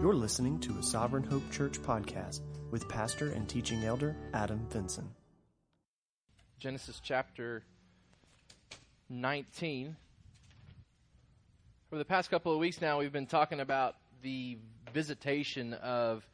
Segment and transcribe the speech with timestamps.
[0.00, 2.40] You're listening to a Sovereign Hope Church podcast
[2.70, 5.10] with pastor and teaching elder Adam Vinson.
[6.58, 7.62] Genesis chapter
[9.10, 9.94] 19.
[11.92, 14.56] Over the past couple of weeks now, we've been talking about the
[14.90, 16.26] visitation of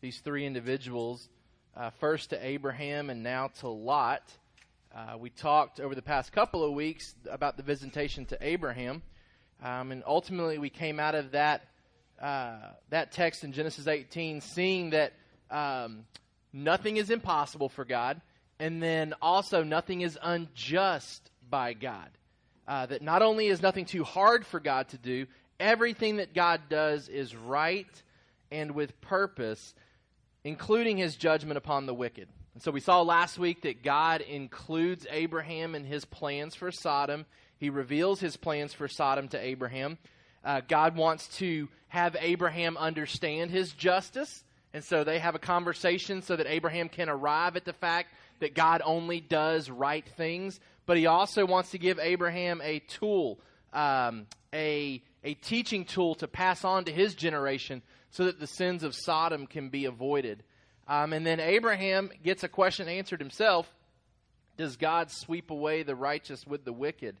[0.00, 1.28] these three individuals
[1.76, 4.22] uh, first to Abraham and now to Lot.
[4.94, 9.02] Uh, we talked over the past couple of weeks about the visitation to Abraham,
[9.60, 11.62] um, and ultimately we came out of that
[12.20, 12.58] uh,
[12.90, 15.12] that text in Genesis 18, seeing that
[15.50, 16.04] um,
[16.52, 18.20] nothing is impossible for God,
[18.58, 22.10] and then also nothing is unjust by God.
[22.66, 25.26] Uh, that not only is nothing too hard for God to do,
[25.58, 27.86] everything that God does is right
[28.50, 29.74] and with purpose,
[30.44, 32.28] including his judgment upon the wicked.
[32.54, 37.24] And so we saw last week that God includes Abraham in his plans for Sodom.
[37.58, 39.96] He reveals his plans for Sodom to Abraham.
[40.44, 44.44] Uh, God wants to have Abraham understand his justice.
[44.74, 48.54] And so they have a conversation so that Abraham can arrive at the fact that
[48.54, 50.60] God only does right things.
[50.86, 53.38] But he also wants to give Abraham a tool,
[53.72, 58.84] um, a, a teaching tool to pass on to his generation so that the sins
[58.84, 60.42] of Sodom can be avoided.
[60.86, 63.70] Um, and then Abraham gets a question answered himself
[64.56, 67.16] Does God sweep away the righteous with the wicked?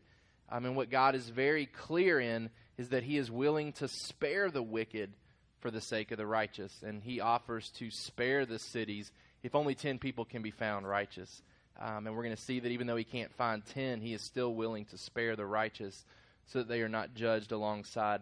[0.50, 2.48] Um, mean, what God is very clear in
[2.78, 5.12] is that he is willing to spare the wicked
[5.60, 6.72] for the sake of the righteous.
[6.86, 9.10] And he offers to spare the cities
[9.42, 11.42] if only 10 people can be found righteous.
[11.80, 14.22] Um, and we're going to see that even though he can't find 10, he is
[14.22, 16.04] still willing to spare the righteous
[16.46, 18.20] so that they are not judged alongside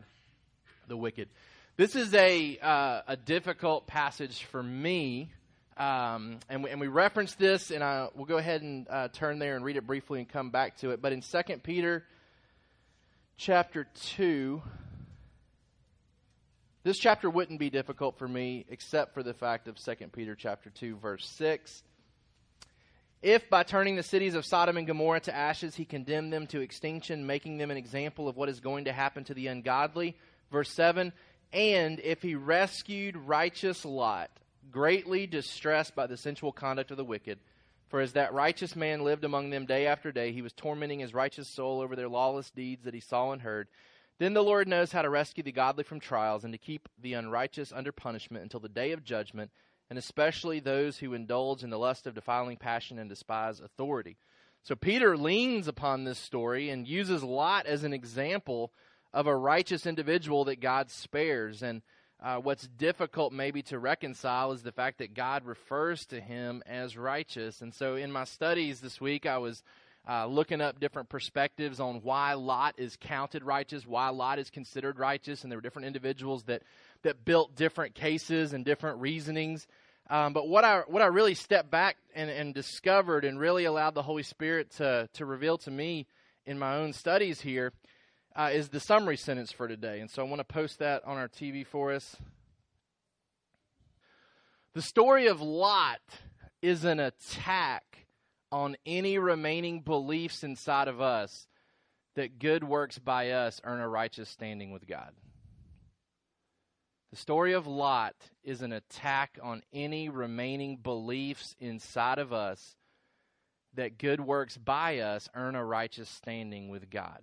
[0.88, 1.28] the wicked.
[1.76, 5.30] This is a, uh, a difficult passage for me.
[5.76, 9.38] Um, and, we, and we reference this, and I, we'll go ahead and uh, turn
[9.38, 11.02] there and read it briefly and come back to it.
[11.02, 12.04] But in 2 Peter
[13.36, 14.62] chapter 2,
[16.84, 20.70] this chapter wouldn't be difficult for me except for the fact of 2 Peter chapter
[20.70, 21.82] 2 verse 6.
[23.22, 26.60] If by turning the cities of Sodom and Gomorrah to ashes he condemned them to
[26.60, 30.16] extinction, making them an example of what is going to happen to the ungodly,
[30.50, 31.12] verse 7,
[31.52, 34.30] and if he rescued righteous Lot,
[34.70, 37.38] greatly distressed by the sensual conduct of the wicked,
[37.88, 41.14] for as that righteous man lived among them day after day, he was tormenting his
[41.14, 43.68] righteous soul over their lawless deeds that he saw and heard.
[44.18, 47.12] Then the Lord knows how to rescue the godly from trials and to keep the
[47.12, 49.50] unrighteous under punishment until the day of judgment,
[49.90, 54.16] and especially those who indulge in the lust of defiling passion and despise authority.
[54.62, 58.72] So Peter leans upon this story and uses Lot as an example
[59.12, 61.62] of a righteous individual that God spares.
[61.62, 61.82] And
[62.22, 66.96] uh, what's difficult maybe to reconcile is the fact that God refers to him as
[66.96, 67.60] righteous.
[67.60, 69.62] And so in my studies this week, I was
[70.08, 74.98] uh, looking up different perspectives on why Lot is counted righteous, why Lot is considered
[74.98, 76.62] righteous, and there were different individuals that,
[77.02, 79.66] that built different cases and different reasonings.
[80.08, 83.94] Um, but what I what I really stepped back and, and discovered and really allowed
[83.94, 86.06] the Holy Spirit to to reveal to me
[86.46, 87.72] in my own studies here
[88.36, 90.00] uh, is the summary sentence for today.
[90.00, 92.16] And so I want to post that on our TV for us.
[94.74, 96.00] The story of Lot
[96.60, 98.06] is an attack
[98.52, 101.46] on any remaining beliefs inside of us
[102.14, 105.12] that good works by us earn a righteous standing with God.
[107.10, 108.14] The story of Lot
[108.44, 112.76] is an attack on any remaining beliefs inside of us
[113.74, 117.22] that good works by us earn a righteous standing with God.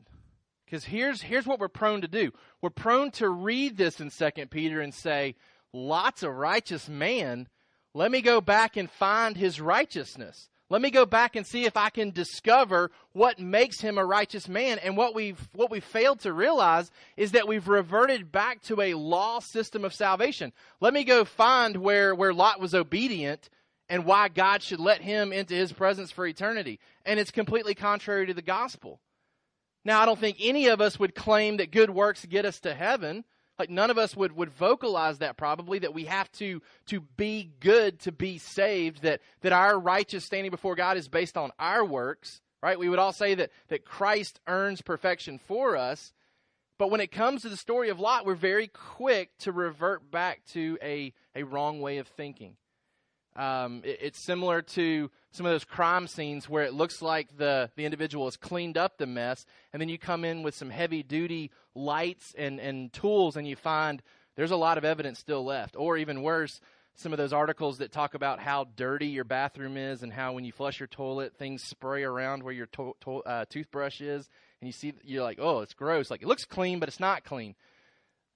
[0.65, 2.31] Because here's, here's what we're prone to do.
[2.61, 5.35] We're prone to read this in 2 Peter and say,
[5.73, 7.47] Lot's a righteous man.
[7.93, 10.49] Let me go back and find his righteousness.
[10.69, 14.47] Let me go back and see if I can discover what makes him a righteous
[14.47, 14.79] man.
[14.79, 18.95] And what we've, what we've failed to realize is that we've reverted back to a
[18.95, 20.51] law system of salvation.
[20.79, 23.49] Let me go find where, where Lot was obedient
[23.87, 26.79] and why God should let him into his presence for eternity.
[27.05, 28.99] And it's completely contrary to the gospel.
[29.85, 32.73] Now, I don't think any of us would claim that good works get us to
[32.73, 33.25] heaven.
[33.59, 37.51] Like none of us would, would vocalize that probably, that we have to, to be
[37.59, 41.85] good to be saved, that, that our righteous standing before God is based on our
[41.85, 42.79] works, right?
[42.79, 46.13] We would all say that, that Christ earns perfection for us.
[46.79, 50.43] But when it comes to the story of Lot, we're very quick to revert back
[50.53, 52.55] to a, a wrong way of thinking.
[53.35, 57.71] Um, it, it's similar to some of those crime scenes where it looks like the,
[57.75, 61.01] the individual has cleaned up the mess, and then you come in with some heavy
[61.01, 64.03] duty lights and, and tools, and you find
[64.35, 65.75] there's a lot of evidence still left.
[65.75, 66.61] Or even worse,
[66.95, 70.45] some of those articles that talk about how dirty your bathroom is and how when
[70.45, 74.29] you flush your toilet, things spray around where your to- to- uh, toothbrush is,
[74.61, 76.11] and you see, you're like, oh, it's gross.
[76.11, 77.55] Like, it looks clean, but it's not clean.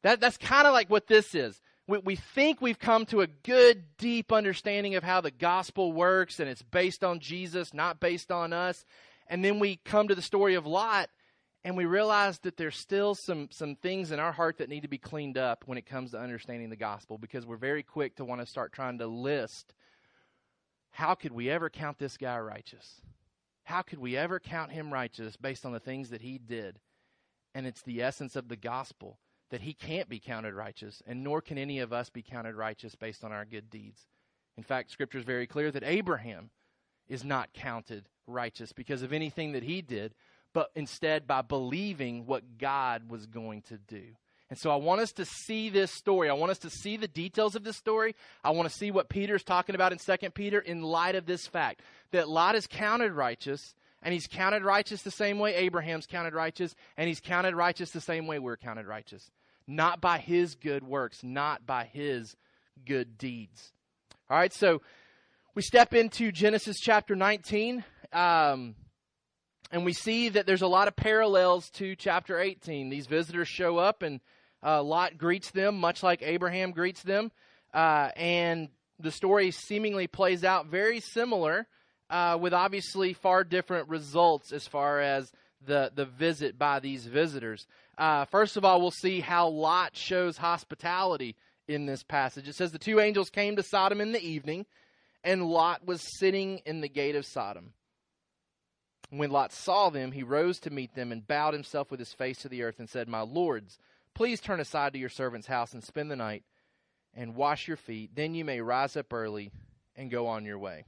[0.02, 3.28] That, that's kind of like what this is we, we think we've come to a
[3.28, 8.32] good, deep understanding of how the gospel works and it's based on Jesus, not based
[8.32, 8.86] on us.
[9.28, 11.10] And then we come to the story of Lot
[11.64, 14.88] and we realize that there's still some, some things in our heart that need to
[14.88, 18.26] be cleaned up when it comes to understanding the gospel because we're very quick to
[18.26, 19.74] want to start trying to list
[20.92, 23.02] how could we ever count this guy righteous?
[23.64, 26.80] How could we ever count him righteous based on the things that he did?
[27.54, 31.42] And it's the essence of the gospel that he can't be counted righteous, and nor
[31.42, 34.08] can any of us be counted righteous based on our good deeds.
[34.58, 36.50] In fact, Scripture is very clear that Abraham
[37.08, 40.14] is not counted righteous because of anything that he did,
[40.54, 44.04] but instead by believing what God was going to do.
[44.50, 46.30] And so I want us to see this story.
[46.30, 48.16] I want us to see the details of this story.
[48.44, 51.46] I want to see what Peter's talking about in 2 Peter in light of this
[51.48, 53.76] fact that Lot is counted righteous,
[54.08, 58.00] and he's counted righteous the same way Abraham's counted righteous, and he's counted righteous the
[58.00, 59.30] same way we're counted righteous.
[59.68, 62.38] Not by his good works, not by his
[62.86, 63.74] good deeds.
[64.30, 64.82] All right, so
[65.56, 67.84] we step into Genesis chapter 19.
[68.14, 68.76] Um,
[69.74, 72.88] and we see that there's a lot of parallels to chapter 18.
[72.88, 74.22] These visitors show up, and
[74.64, 77.30] uh, Lot greets them, much like Abraham greets them.
[77.74, 78.70] Uh, and
[79.02, 81.68] the story seemingly plays out very similar,
[82.10, 85.32] uh, with obviously far different results as far as
[85.66, 87.68] the, the visit by these visitors.
[87.98, 91.36] Uh, first of all, we'll see how Lot shows hospitality
[91.68, 92.48] in this passage.
[92.48, 94.66] It says the two angels came to Sodom in the evening,
[95.24, 97.74] and Lot was sitting in the gate of Sodom.
[99.10, 102.40] When Lot saw them, he rose to meet them and bowed himself with his face
[102.40, 103.78] to the earth and said, My lords,
[104.14, 106.44] please turn aside to your servant's house and spend the night
[107.14, 108.12] and wash your feet.
[108.16, 109.52] Then you may rise up early
[109.96, 110.84] and go on your way.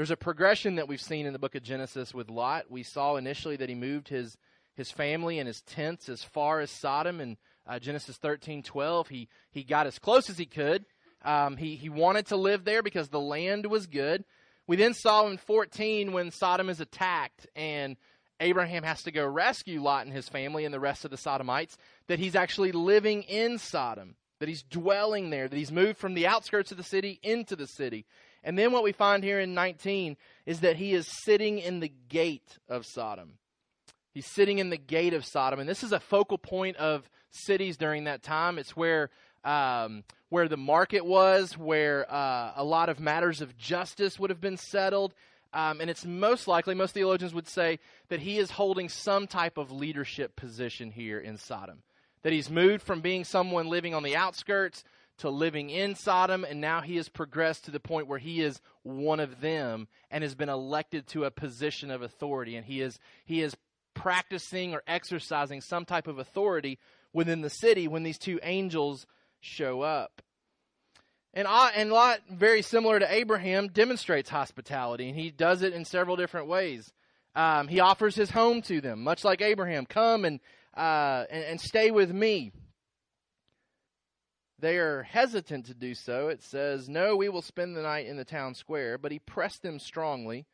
[0.00, 2.70] There's a progression that we've seen in the book of Genesis with Lot.
[2.70, 4.38] We saw initially that he moved his,
[4.74, 7.36] his family and his tents as far as Sodom in
[7.66, 9.08] uh, Genesis 13 12.
[9.08, 10.86] He, he got as close as he could.
[11.22, 14.24] Um, he, he wanted to live there because the land was good.
[14.66, 17.98] We then saw in 14 when Sodom is attacked and
[18.40, 21.76] Abraham has to go rescue Lot and his family and the rest of the Sodomites,
[22.06, 26.26] that he's actually living in Sodom, that he's dwelling there, that he's moved from the
[26.26, 28.06] outskirts of the city into the city.
[28.42, 30.16] And then what we find here in 19
[30.46, 33.34] is that he is sitting in the gate of Sodom.
[34.12, 35.60] He's sitting in the gate of Sodom.
[35.60, 38.58] And this is a focal point of cities during that time.
[38.58, 39.10] It's where
[39.44, 44.40] um, where the market was, where uh, a lot of matters of justice would have
[44.40, 45.14] been settled.
[45.52, 49.58] Um, and it's most likely, most theologians would say, that he is holding some type
[49.58, 51.82] of leadership position here in Sodom.
[52.22, 54.84] That he's moved from being someone living on the outskirts
[55.20, 58.60] to living in Sodom, and now he has progressed to the point where he is
[58.82, 62.56] one of them and has been elected to a position of authority.
[62.56, 63.56] And he is, he is
[63.94, 66.78] practicing or exercising some type of authority
[67.12, 69.06] within the city when these two angels
[69.40, 70.22] show up.
[71.32, 76.16] And, and Lot, very similar to Abraham, demonstrates hospitality, and he does it in several
[76.16, 76.92] different ways.
[77.36, 79.86] Um, he offers his home to them, much like Abraham.
[79.86, 80.40] Come and,
[80.76, 82.50] uh, and, and stay with me.
[84.60, 86.28] They are hesitant to do so.
[86.28, 88.98] It says, No, we will spend the night in the town square.
[88.98, 90.46] But he pressed them strongly.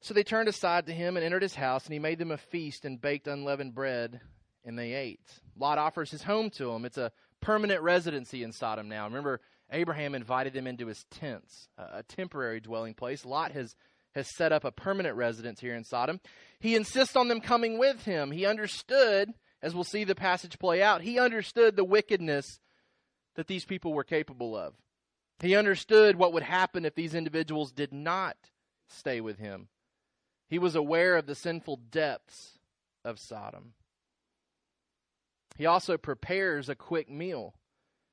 [0.00, 2.36] So they turned aside to him and entered his house, and he made them a
[2.36, 4.20] feast and baked unleavened bread,
[4.62, 5.26] and they ate.
[5.56, 6.84] Lot offers his home to them.
[6.84, 7.10] It's a
[7.40, 9.06] permanent residency in Sodom now.
[9.06, 9.40] Remember,
[9.72, 13.24] Abraham invited them into his tents, a temporary dwelling place.
[13.24, 13.74] Lot has,
[14.14, 16.20] has set up a permanent residence here in Sodom.
[16.60, 18.30] He insists on them coming with him.
[18.30, 19.32] He understood,
[19.62, 22.60] as we'll see the passage play out, he understood the wickedness
[23.34, 24.74] that these people were capable of.
[25.40, 28.36] He understood what would happen if these individuals did not
[28.88, 29.68] stay with him.
[30.48, 32.58] He was aware of the sinful depths
[33.04, 33.74] of Sodom.
[35.56, 37.54] He also prepares a quick meal.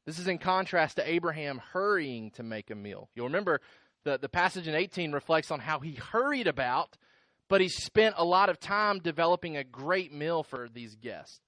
[0.06, 3.10] This is in contrast to Abraham hurrying to make a meal.
[3.16, 3.62] You'll remember
[4.04, 6.98] the, the passage in 18 reflects on how he hurried about,
[7.48, 11.40] but he spent a lot of time developing a great meal for these guests.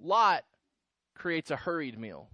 [0.00, 0.44] Lot
[1.14, 2.28] creates a hurried meal.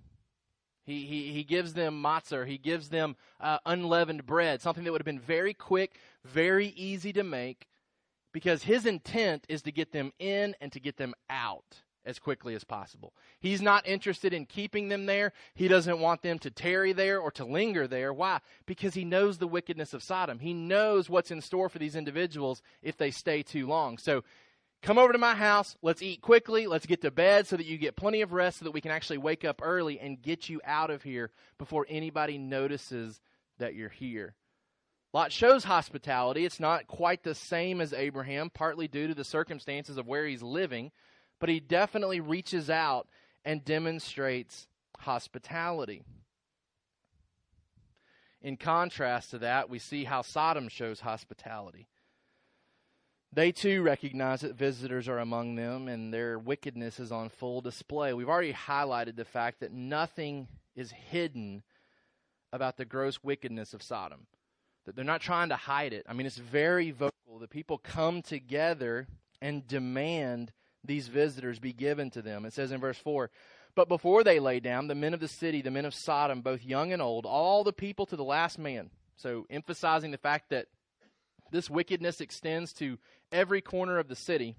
[0.88, 5.02] He, he, he gives them matzah, he gives them uh, unleavened bread, something that would
[5.02, 7.68] have been very quick, very easy to make,
[8.32, 12.54] because his intent is to get them in and to get them out as quickly
[12.54, 13.12] as possible.
[13.38, 15.34] He's not interested in keeping them there.
[15.54, 18.14] He doesn't want them to tarry there or to linger there.
[18.14, 18.38] Why?
[18.64, 20.38] Because he knows the wickedness of Sodom.
[20.38, 23.98] He knows what's in store for these individuals if they stay too long.
[23.98, 24.24] So
[24.82, 25.76] come over to my house.
[25.82, 26.66] Let's eat quickly.
[26.66, 28.90] Let's get to bed so that you get plenty of rest so that we can
[28.90, 33.20] actually wake up early and get you out of here before anybody notices
[33.58, 34.34] that you're here.
[35.12, 36.44] Lot shows hospitality.
[36.44, 40.42] It's not quite the same as Abraham, partly due to the circumstances of where he's
[40.42, 40.92] living
[41.38, 43.08] but he definitely reaches out
[43.44, 44.66] and demonstrates
[44.98, 46.02] hospitality.
[48.40, 51.88] In contrast to that, we see how Sodom shows hospitality.
[53.32, 58.12] They too recognize that visitors are among them and their wickedness is on full display.
[58.12, 61.62] We've already highlighted the fact that nothing is hidden
[62.52, 64.26] about the gross wickedness of Sodom.
[64.86, 66.06] That they're not trying to hide it.
[66.08, 67.38] I mean, it's very vocal.
[67.38, 69.06] The people come together
[69.42, 72.46] and demand these visitors be given to them.
[72.46, 73.30] It says in verse 4
[73.74, 76.64] But before they lay down, the men of the city, the men of Sodom, both
[76.64, 78.90] young and old, all the people to the last man.
[79.16, 80.68] So emphasizing the fact that
[81.50, 82.98] this wickedness extends to
[83.32, 84.56] every corner of the city.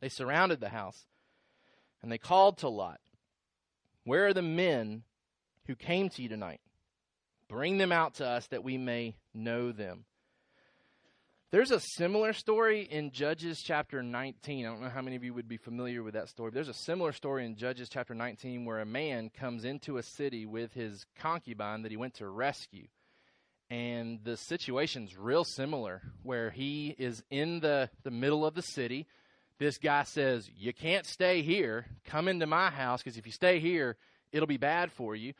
[0.00, 1.06] They surrounded the house,
[2.02, 3.00] and they called to Lot,
[4.04, 5.02] Where are the men
[5.66, 6.60] who came to you tonight?
[7.48, 10.04] Bring them out to us that we may know them.
[11.52, 14.66] There's a similar story in Judges chapter 19.
[14.66, 16.50] I don't know how many of you would be familiar with that story.
[16.52, 20.44] There's a similar story in Judges chapter 19 where a man comes into a city
[20.44, 22.88] with his concubine that he went to rescue
[23.70, 29.06] and the situation's real similar where he is in the, the middle of the city.
[29.58, 31.86] This guy says you can't stay here.
[32.04, 33.96] Come into my house because if you stay here
[34.32, 35.32] it'll be bad for you.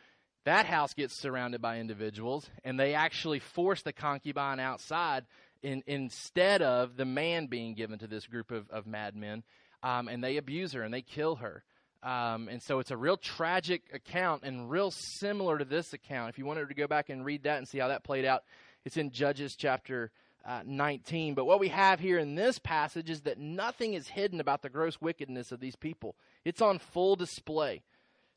[0.44, 5.24] That house gets surrounded by individuals and they actually force the concubine outside
[5.62, 9.42] in, instead of the man being given to this group of, of madmen
[9.82, 11.64] um, and they abuse her and they kill her
[12.06, 16.28] um, and so it's a real tragic account and real similar to this account.
[16.28, 18.44] If you wanted to go back and read that and see how that played out,
[18.84, 20.12] it's in Judges chapter
[20.46, 21.34] uh, 19.
[21.34, 24.68] But what we have here in this passage is that nothing is hidden about the
[24.68, 27.82] gross wickedness of these people, it's on full display.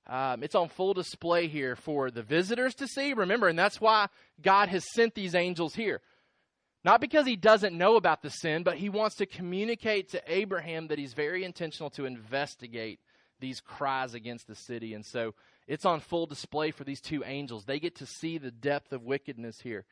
[0.08, 3.14] Um, it's on full display here for the visitors to see.
[3.14, 4.08] Remember, and that's why
[4.42, 6.02] God has sent these angels here.
[6.84, 10.88] Not because he doesn't know about the sin, but he wants to communicate to Abraham
[10.88, 13.00] that he's very intentional to investigate
[13.40, 14.94] these cries against the city.
[14.94, 15.34] And so
[15.68, 17.66] it's on full display for these two angels.
[17.66, 19.86] They get to see the depth of wickedness here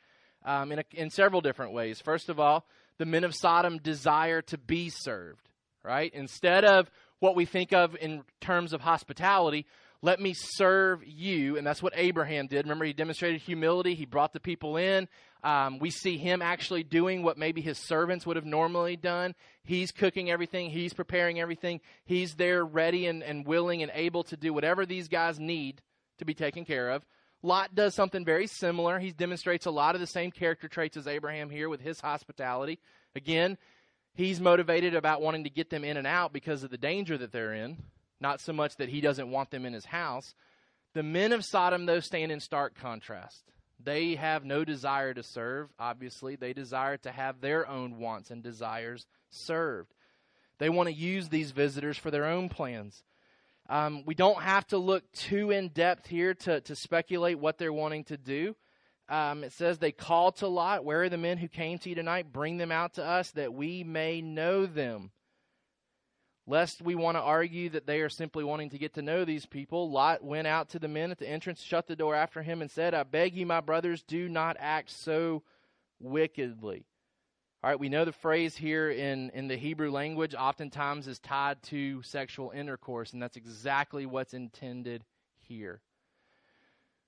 [0.46, 2.02] um, in, a, in several different ways.
[2.02, 2.66] First of all,
[2.98, 5.50] the men of Sodom desire to be served,
[5.84, 6.12] right?
[6.14, 6.90] Instead of
[7.20, 9.66] what we think of in terms of hospitality,
[10.02, 11.58] let me serve you.
[11.58, 12.66] And that's what Abraham did.
[12.66, 13.96] Remember, he demonstrated humility.
[13.96, 15.08] He brought the people in.
[15.44, 19.36] Um, we see him actually doing what maybe his servants would have normally done.
[19.64, 21.82] He's cooking everything, he's preparing everything.
[22.06, 25.82] He's there ready and, and willing and able to do whatever these guys need
[26.18, 27.06] to be taken care of.
[27.44, 29.00] Lot does something very similar.
[29.00, 32.80] He demonstrates a lot of the same character traits as Abraham here with his hospitality.
[33.16, 33.58] Again,
[34.16, 37.32] he's motivated about wanting to get them in and out because of the danger that
[37.32, 37.78] they're in,
[38.20, 40.34] not so much that he doesn't want them in his house.
[40.94, 43.44] The men of Sodom, though, stand in stark contrast.
[43.84, 46.36] They have no desire to serve, obviously.
[46.36, 49.94] They desire to have their own wants and desires served.
[50.58, 53.04] They want to use these visitors for their own plans.
[53.70, 57.74] Um, we don't have to look too in depth here to, to speculate what they're
[57.74, 58.56] wanting to do.
[59.10, 61.96] Um, it says they called to Lot, Where are the men who came to you
[61.96, 62.34] tonight?
[62.34, 65.12] Bring them out to us that we may know them.
[66.50, 69.46] Lest we want to argue that they are simply wanting to get to know these
[69.46, 72.62] people, Lot went out to the men at the entrance, shut the door after him,
[72.62, 75.44] and said, I beg you, my brothers, do not act so
[76.00, 76.86] wickedly.
[77.62, 81.62] All right, we know the phrase here in, in the Hebrew language oftentimes is tied
[81.64, 85.04] to sexual intercourse, and that's exactly what's intended
[85.50, 85.82] here.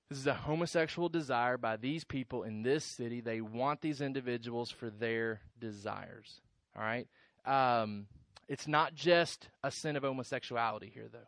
[0.10, 3.22] This is a homosexual desire by these people in this city.
[3.22, 6.42] They want these individuals for their desires.
[6.76, 7.08] All right?
[7.46, 8.08] Um,
[8.50, 11.20] it's not just a sin of homosexuality here, though.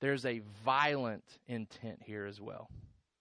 [0.00, 2.70] There's a violent intent here as well.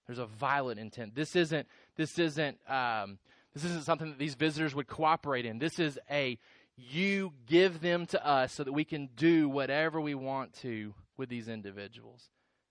[0.08, 1.16] There's a violent intent.
[1.16, 1.68] This isn't.
[1.98, 2.58] This isn't.
[2.70, 3.18] Um,
[3.54, 5.60] this isn't something that these visitors would cooperate in.
[5.60, 6.38] This is a
[6.78, 11.30] you give them to us so that we can do whatever we want to with
[11.30, 12.30] these individuals.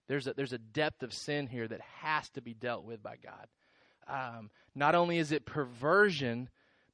[0.08, 3.16] There's a, there's a depth of sin here that has to be dealt with by
[3.22, 3.46] God.
[4.08, 6.49] Um, not only is it perversion,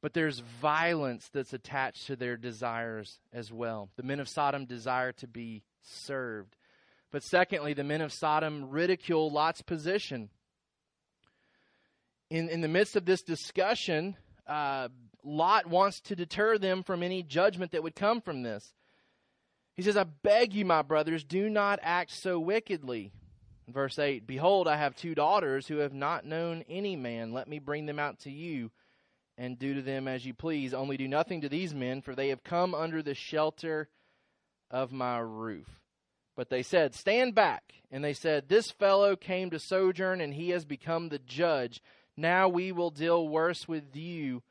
[0.07, 3.89] but there's violence that's attached to their desires as well.
[3.97, 6.55] The men of Sodom desire to be served.
[7.11, 10.31] But secondly, the men of Sodom ridicule Lot's position.
[12.31, 14.91] In, in the midst of this discussion, uh,
[15.25, 18.75] Lot wants to deter them from any judgment that would come from this.
[19.75, 23.11] He says, I beg you, my brothers, do not act so wickedly.
[23.67, 27.33] Verse 8 Behold, I have two daughters who have not known any man.
[27.33, 28.71] Let me bring them out to you
[29.39, 30.73] and do to them as you please.
[30.73, 33.89] Only do nothing to these men, for they have come under the shelter
[34.71, 35.81] of my roof.
[36.37, 37.75] But they said, Stand back.
[37.91, 41.83] And they said, This fellow came to sojourn, and he has become the judge.
[42.17, 44.43] Now we will deal worse with you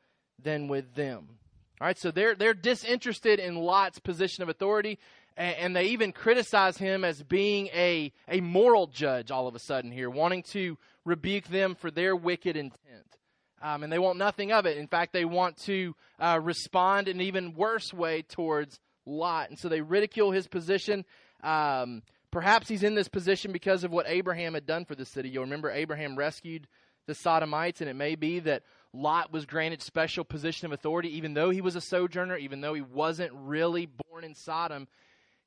[0.42, 1.38] than with them.
[1.80, 4.98] All right, so they're, they're disinterested in Lot's position of authority,
[5.36, 9.58] And, and they even criticize him as being a, a moral judge all of a
[9.58, 13.16] sudden here, wanting to rebuke them for their wicked intent.
[13.62, 14.76] Um, and they want nothing of it.
[14.76, 19.50] In fact, they want to uh, respond in an even worse way towards Lot.
[19.50, 21.04] And so they ridicule his position.
[21.42, 25.28] Um, perhaps he's in this position because of what Abraham had done for the city.
[25.28, 26.66] You'll remember Abraham rescued
[27.06, 31.34] the Sodomites, and it may be that Lot was granted special position of authority, even
[31.34, 34.88] though he was a sojourner, even though he wasn't really born in Sodom.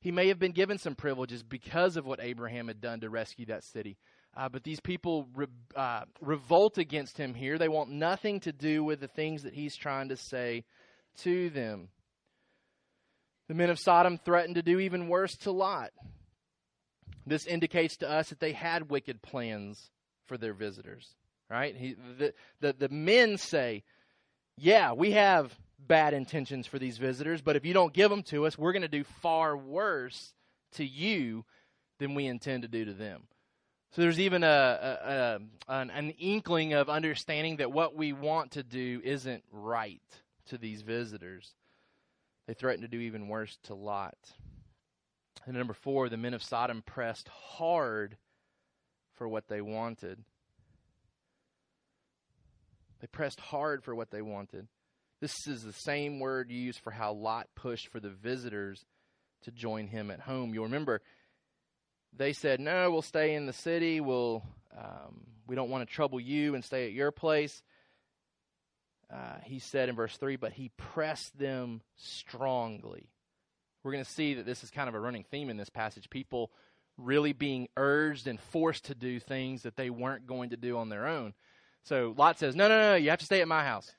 [0.00, 3.46] He may have been given some privileges because of what Abraham had done to rescue
[3.46, 3.98] that city.
[4.36, 7.58] Uh, but these people re- uh, revolt against him here.
[7.58, 10.64] They want nothing to do with the things that he's trying to say
[11.18, 11.88] to them.
[13.48, 15.90] The men of Sodom threatened to do even worse to Lot.
[17.26, 19.90] This indicates to us that they had wicked plans
[20.26, 21.16] for their visitors.
[21.50, 21.76] Right?
[21.76, 23.82] He, the, the, the men say,
[24.56, 28.46] Yeah, we have bad intentions for these visitors, but if you don't give them to
[28.46, 30.32] us, we're going to do far worse
[30.74, 31.44] to you
[31.98, 33.24] than we intend to do to them.
[33.92, 35.40] So there's even a, a, a
[35.80, 40.02] an, an, inkling of understanding that what we want to do isn't right
[40.46, 41.54] to these visitors.
[42.46, 44.16] They threaten to do even worse to Lot.
[45.44, 48.16] And number four, the men of Sodom pressed hard
[49.14, 50.22] for what they wanted.
[53.00, 54.68] They pressed hard for what they wanted.
[55.20, 58.84] This is the same word used for how Lot pushed for the visitors
[59.42, 60.54] to join him at home.
[60.54, 61.02] You'll remember
[62.16, 64.00] they said, "No, we'll stay in the city.
[64.00, 64.42] We'll
[64.76, 67.62] um, we don't want to trouble you and stay at your place."
[69.12, 73.08] Uh, he said in verse three, but he pressed them strongly.
[73.82, 76.10] We're going to see that this is kind of a running theme in this passage.
[76.10, 76.52] People
[76.96, 80.90] really being urged and forced to do things that they weren't going to do on
[80.90, 81.34] their own.
[81.84, 83.90] So Lot says, "No, no, no, you have to stay at my house."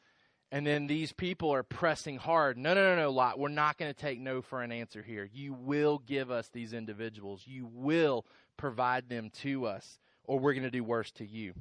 [0.51, 2.57] And then these people are pressing hard.
[2.57, 3.39] No, no, no, no, Lot.
[3.39, 5.29] We're not going to take no for an answer here.
[5.31, 7.43] You will give us these individuals.
[7.45, 8.25] You will
[8.57, 11.53] provide them to us, or we're going to do worse to you.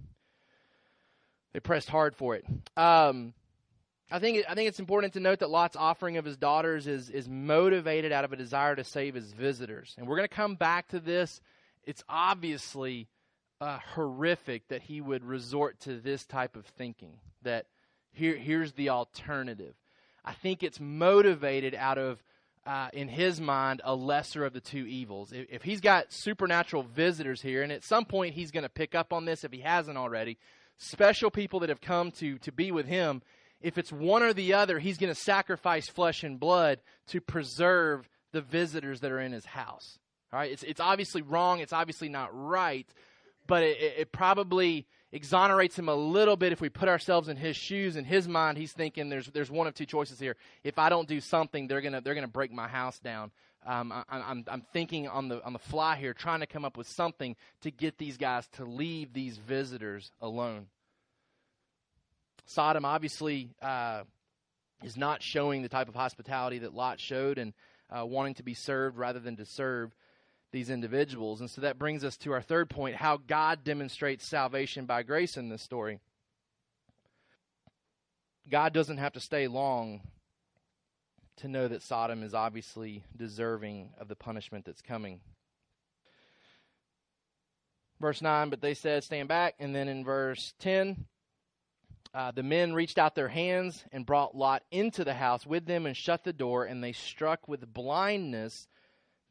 [1.52, 2.44] They pressed hard for it.
[2.76, 3.32] Um,
[4.10, 7.10] I think I think it's important to note that Lot's offering of his daughters is
[7.10, 10.56] is motivated out of a desire to save his visitors, and we're going to come
[10.56, 11.40] back to this.
[11.84, 13.08] It's obviously
[13.60, 17.18] uh, horrific that he would resort to this type of thinking.
[17.42, 17.66] That
[18.12, 19.74] here, here's the alternative.
[20.24, 22.22] I think it's motivated out of,
[22.66, 25.32] uh, in his mind, a lesser of the two evils.
[25.32, 28.94] If, if he's got supernatural visitors here, and at some point he's going to pick
[28.94, 30.38] up on this if he hasn't already,
[30.78, 33.22] special people that have come to, to be with him,
[33.60, 38.08] if it's one or the other, he's going to sacrifice flesh and blood to preserve
[38.32, 39.98] the visitors that are in his house.
[40.32, 41.60] All right, it's, it's obviously wrong.
[41.60, 42.88] It's obviously not right,
[43.46, 47.56] but it, it probably exonerates him a little bit if we put ourselves in his
[47.56, 47.96] shoes.
[47.96, 50.36] In his mind, he's thinking there's there's one of two choices here.
[50.64, 53.30] If I don't do something, they're gonna they're gonna break my house down.
[53.66, 56.76] Um, I, I'm I'm thinking on the on the fly here, trying to come up
[56.76, 60.66] with something to get these guys to leave these visitors alone.
[62.46, 64.02] Sodom obviously uh,
[64.82, 67.52] is not showing the type of hospitality that Lot showed and
[67.90, 69.94] uh, wanting to be served rather than to serve
[70.52, 71.40] these individuals.
[71.40, 75.36] And so that brings us to our third point how God demonstrates salvation by grace
[75.36, 76.00] in this story.
[78.48, 80.00] God doesn't have to stay long
[81.36, 85.20] to know that Sodom is obviously deserving of the punishment that's coming.
[88.00, 89.54] Verse 9, but they said, Stand back.
[89.58, 91.06] And then in verse 10,
[92.12, 95.86] uh, the men reached out their hands and brought Lot into the house with them
[95.86, 98.66] and shut the door, and they struck with blindness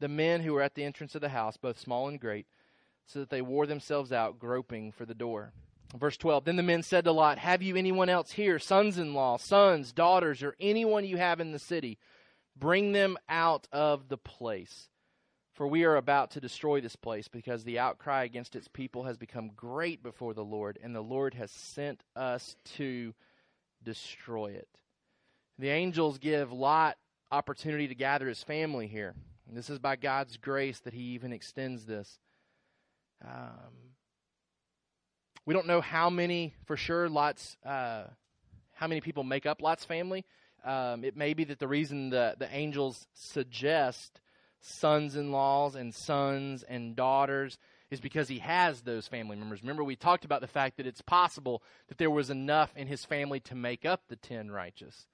[0.00, 2.46] the men who were at the entrance of the house, both small and great,
[3.06, 5.52] so that they wore themselves out, groping for the door.
[5.96, 9.14] Verse 12 Then the men said to Lot, Have you anyone else here, sons in
[9.14, 11.98] law, sons, daughters, or anyone you have in the city?
[12.56, 14.88] Bring them out of the place.
[15.52, 19.18] For we are about to destroy this place, because the outcry against its people has
[19.18, 23.14] become great before the Lord, and the Lord has sent us to
[23.82, 24.68] destroy it.
[25.58, 26.96] The angels give Lot
[27.30, 29.14] opportunity to gather his family here.
[29.50, 32.20] And this is by God's grace that He even extends this.
[33.24, 33.96] Um,
[35.44, 38.04] we don't know how many for sure Lot's uh,
[38.74, 40.24] how many people make up Lot's family.
[40.64, 44.20] Um, it may be that the reason the the angels suggest
[44.60, 47.58] sons-in-laws and sons and daughters
[47.90, 49.62] is because he has those family members.
[49.62, 53.04] Remember, we talked about the fact that it's possible that there was enough in his
[53.04, 55.08] family to make up the ten righteous.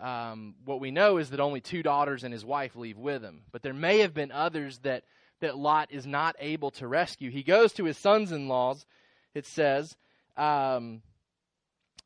[0.00, 3.42] Um, what we know is that only two daughters and his wife leave with him.
[3.50, 5.04] But there may have been others that,
[5.40, 7.30] that Lot is not able to rescue.
[7.30, 8.86] He goes to his sons in laws,
[9.34, 9.96] it says
[10.36, 11.02] um,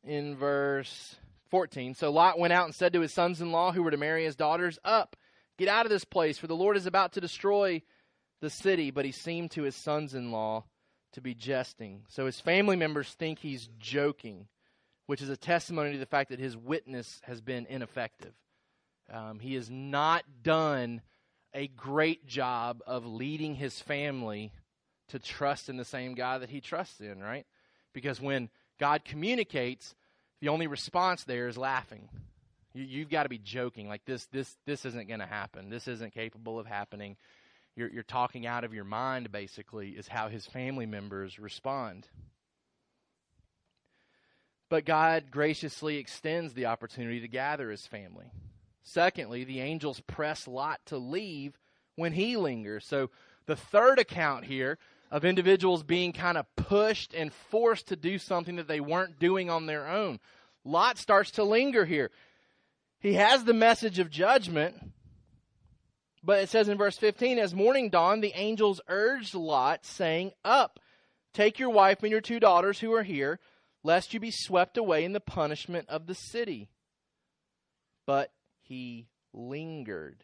[0.03, 1.15] in verse
[1.51, 1.93] 14.
[1.93, 4.25] So Lot went out and said to his sons in law who were to marry
[4.25, 5.15] his daughters, Up,
[5.57, 7.83] Get out of this place, for the Lord is about to destroy
[8.41, 8.91] the city.
[8.91, 10.65] But he seemed to his sons in law
[11.13, 12.03] to be jesting.
[12.09, 14.47] So his family members think he's joking,
[15.05, 18.33] which is a testimony to the fact that his witness has been ineffective.
[19.11, 21.01] Um, he has not done
[21.53, 24.51] a great job of leading his family
[25.09, 27.45] to trust in the same God that he trusts in, right?
[27.93, 29.93] Because when God communicates,
[30.41, 32.09] the only response there is laughing.
[32.73, 33.87] You, have got to be joking.
[33.87, 35.69] Like this, this, this isn't going to happen.
[35.69, 37.17] This isn't capable of happening.
[37.75, 42.07] You're, you're talking out of your mind, basically, is how his family members respond.
[44.73, 48.25] But God graciously extends the opportunity to gather his family.
[48.81, 51.59] Secondly, the angels press Lot to leave
[51.95, 52.83] when he lingers.
[52.83, 53.11] So
[53.45, 54.79] the third account here
[55.11, 59.47] of individuals being kind of pushed and forced to do something that they weren't doing
[59.51, 60.19] on their own.
[60.65, 62.09] Lot starts to linger here.
[62.97, 64.75] He has the message of judgment,
[66.23, 70.79] but it says in verse 15, as morning dawned, the angels urged Lot, saying, Up,
[71.31, 73.39] take your wife and your two daughters who are here,
[73.83, 76.69] lest you be swept away in the punishment of the city.
[78.05, 80.23] But he lingered.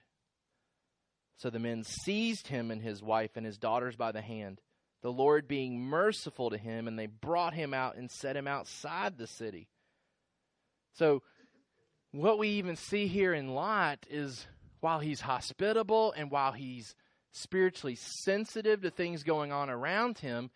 [1.38, 4.60] So the men seized him and his wife and his daughters by the hand,
[5.02, 9.17] the Lord being merciful to him, and they brought him out and set him outside
[9.17, 9.69] the city.
[10.93, 11.24] So
[12.12, 14.45] what we even see here in Lot is
[14.82, 16.95] while he's hospitable and while he's
[17.32, 20.50] spiritually sensitive to things going on around him,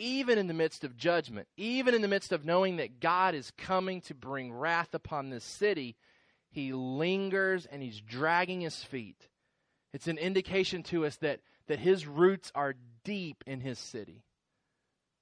[0.00, 3.52] even in the midst of judgment, even in the midst of knowing that God is
[3.58, 5.94] coming to bring wrath upon this city,
[6.50, 9.28] he lingers and he's dragging his feet.
[9.92, 14.24] It's an indication to us that, that his roots are deep in his city.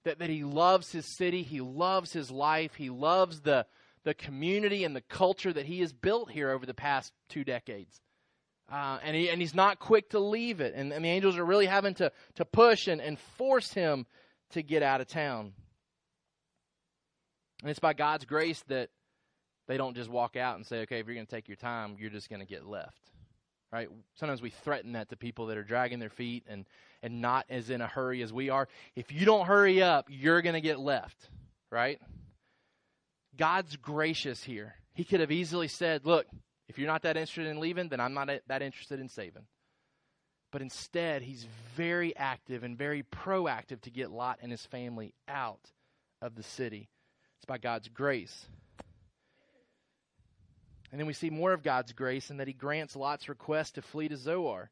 [0.05, 3.67] That, that he loves his city, he loves his life, he loves the,
[4.05, 8.01] the community and the culture that he has built here over the past two decades.
[8.71, 10.75] Uh, and, he, and he's not quick to leave it.
[10.77, 14.07] And, and the angels are really having to, to push and, and force him
[14.51, 15.53] to get out of town.
[17.63, 18.91] And it's by God's grace that
[19.67, 21.97] they don't just walk out and say, okay, if you're going to take your time,
[21.99, 23.01] you're just going to get left.
[23.71, 23.89] Right?
[24.15, 26.65] Sometimes we threaten that to people that are dragging their feet and,
[27.03, 28.67] and not as in a hurry as we are.
[28.97, 31.29] If you don't hurry up, you're going to get left.
[31.71, 32.01] Right?
[33.37, 34.75] God's gracious here.
[34.95, 36.27] He could have easily said, Look,
[36.69, 39.45] if you're not that interested in leaving, then I'm not that interested in saving.
[40.51, 45.71] But instead, he's very active and very proactive to get Lot and his family out
[46.23, 46.89] of the city.
[47.37, 48.47] It's by God's grace.
[50.91, 53.83] And then we see more of God's grace in that he grants Lot's request to
[53.83, 54.71] flee to Zoar.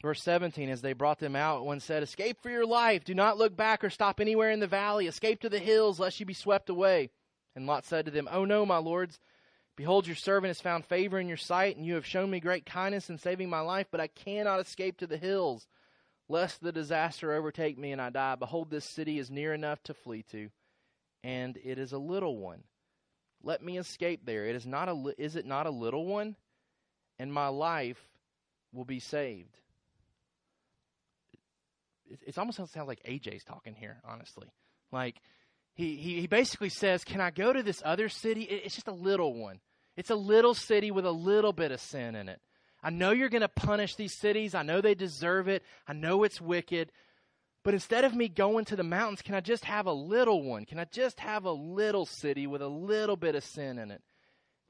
[0.00, 3.04] Verse 17, as they brought them out, one said, Escape for your life.
[3.04, 5.06] Do not look back or stop anywhere in the valley.
[5.06, 7.10] Escape to the hills, lest you be swept away.
[7.56, 9.18] And Lot said to them, Oh no, my lords.
[9.78, 12.66] Behold, your servant has found favor in your sight, and you have shown me great
[12.66, 15.68] kindness in saving my life, but I cannot escape to the hills,
[16.28, 18.34] lest the disaster overtake me and I die.
[18.34, 20.50] Behold, this city is near enough to flee to,
[21.22, 22.64] and it is a little one.
[23.44, 24.46] Let me escape there.
[24.46, 26.34] It is not a is it not a little one?
[27.20, 28.00] And my life
[28.72, 29.60] will be saved
[32.26, 34.48] it, almost sounds like AJ's talking here, honestly.
[34.92, 35.20] Like,
[35.74, 38.42] he, he, he basically says, Can I go to this other city?
[38.42, 39.60] It, it's just a little one.
[39.98, 42.40] It's a little city with a little bit of sin in it.
[42.84, 44.54] I know you're going to punish these cities.
[44.54, 45.64] I know they deserve it.
[45.88, 46.92] I know it's wicked.
[47.64, 50.66] But instead of me going to the mountains, can I just have a little one?
[50.66, 54.00] Can I just have a little city with a little bit of sin in it?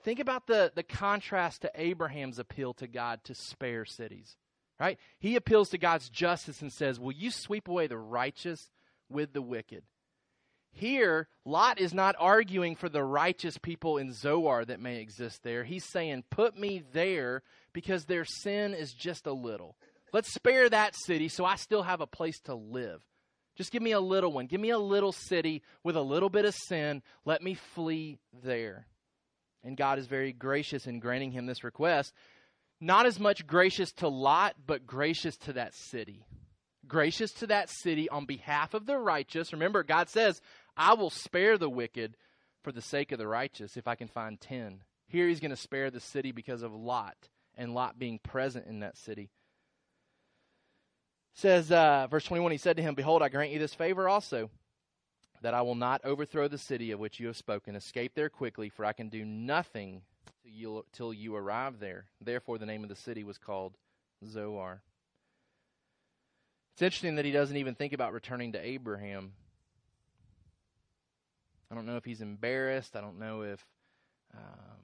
[0.03, 4.39] Think about the, the contrast to Abraham's appeal to God to spare cities.
[4.81, 4.99] Right?
[5.19, 8.71] He appeals to God's justice and says, Will you sweep away the righteous
[9.11, 9.83] with the wicked?
[10.79, 15.65] Here, Lot is not arguing for the righteous people in Zoar that may exist there.
[15.65, 19.77] He's saying, Put me there because their sin is just a little.
[20.13, 23.03] Let's spare that city so I still have a place to live.
[23.57, 24.47] Just give me a little one.
[24.47, 27.03] Give me a little city with a little bit of sin.
[27.25, 28.87] Let me flee there.
[29.65, 32.15] And God is very gracious in granting him this request
[32.81, 36.25] not as much gracious to Lot, but gracious to that city.
[36.87, 39.53] Gracious to that city on behalf of the righteous.
[39.53, 40.41] Remember, God says,
[40.79, 42.17] I will spare the wicked
[42.63, 44.83] for the sake of the righteous if I can find 10.
[45.09, 47.17] Here he's going to spare the city because of Lot
[47.57, 49.31] and Lot being present in that city.
[51.35, 54.09] It says, uh, verse 21, he said to him, Behold, I grant you this favor
[54.09, 54.51] also,
[55.43, 57.75] that I will not overthrow the city of which you have spoken.
[57.75, 60.03] Escape there quickly, for I can do nothing
[60.45, 62.07] you, till you arrive there.
[62.21, 63.77] Therefore, the name of the city was called
[64.27, 64.83] Zoar.
[66.75, 69.33] It's interesting that he doesn't even think about returning to Abraham.
[71.71, 72.97] I don't know if he's embarrassed.
[72.97, 73.65] I don't know if
[74.35, 74.79] um,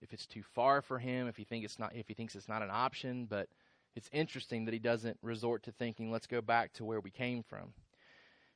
[0.00, 2.48] if it's too far for him, if he think it's not if he thinks it's
[2.48, 3.48] not an option, but
[3.94, 7.42] it's interesting that he doesn't resort to thinking, let's go back to where we came
[7.42, 7.72] from.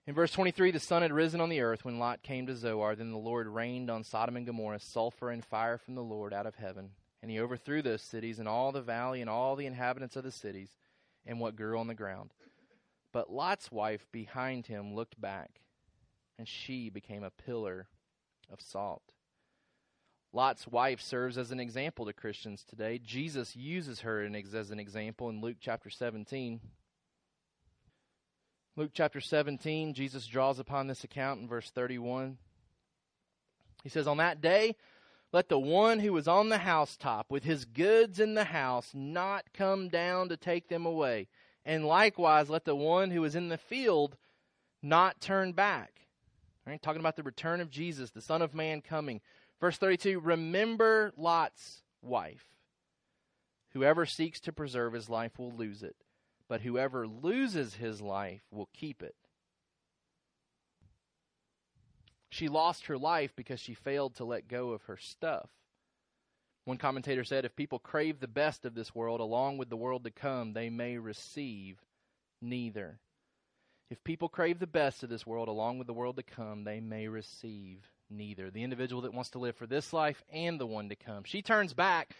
[0.06, 2.96] In verse 23, the sun had risen on the earth when Lot came to Zoar.
[2.96, 6.46] Then the Lord rained on Sodom and Gomorrah sulfur and fire from the Lord out
[6.46, 6.90] of heaven.
[7.22, 10.32] And he overthrew those cities and all the valley and all the inhabitants of the
[10.32, 10.70] cities
[11.24, 12.34] and what grew on the ground.
[13.12, 15.60] But Lot's wife behind him looked back,
[16.42, 17.86] and she became a pillar
[18.52, 19.04] of salt.
[20.32, 22.98] Lot's wife serves as an example to Christians today.
[22.98, 26.58] Jesus uses her as an example in Luke chapter 17.
[28.74, 32.38] Luke chapter 17, Jesus draws upon this account in verse 31.
[33.84, 34.74] He says, On that day,
[35.32, 39.44] let the one who is on the housetop with his goods in the house not
[39.54, 41.28] come down to take them away.
[41.64, 44.16] And likewise, let the one who is in the field
[44.82, 46.02] not turn back.
[46.66, 49.20] Right, talking about the return of Jesus, the Son of Man coming.
[49.60, 52.46] Verse 32 Remember Lot's wife.
[53.72, 55.96] Whoever seeks to preserve his life will lose it,
[56.48, 59.16] but whoever loses his life will keep it.
[62.28, 65.50] She lost her life because she failed to let go of her stuff.
[66.64, 70.04] One commentator said if people crave the best of this world along with the world
[70.04, 71.78] to come, they may receive
[72.40, 73.00] neither.
[73.92, 76.80] If people crave the best of this world along with the world to come, they
[76.80, 78.50] may receive neither.
[78.50, 81.24] The individual that wants to live for this life and the one to come.
[81.24, 82.16] She turns back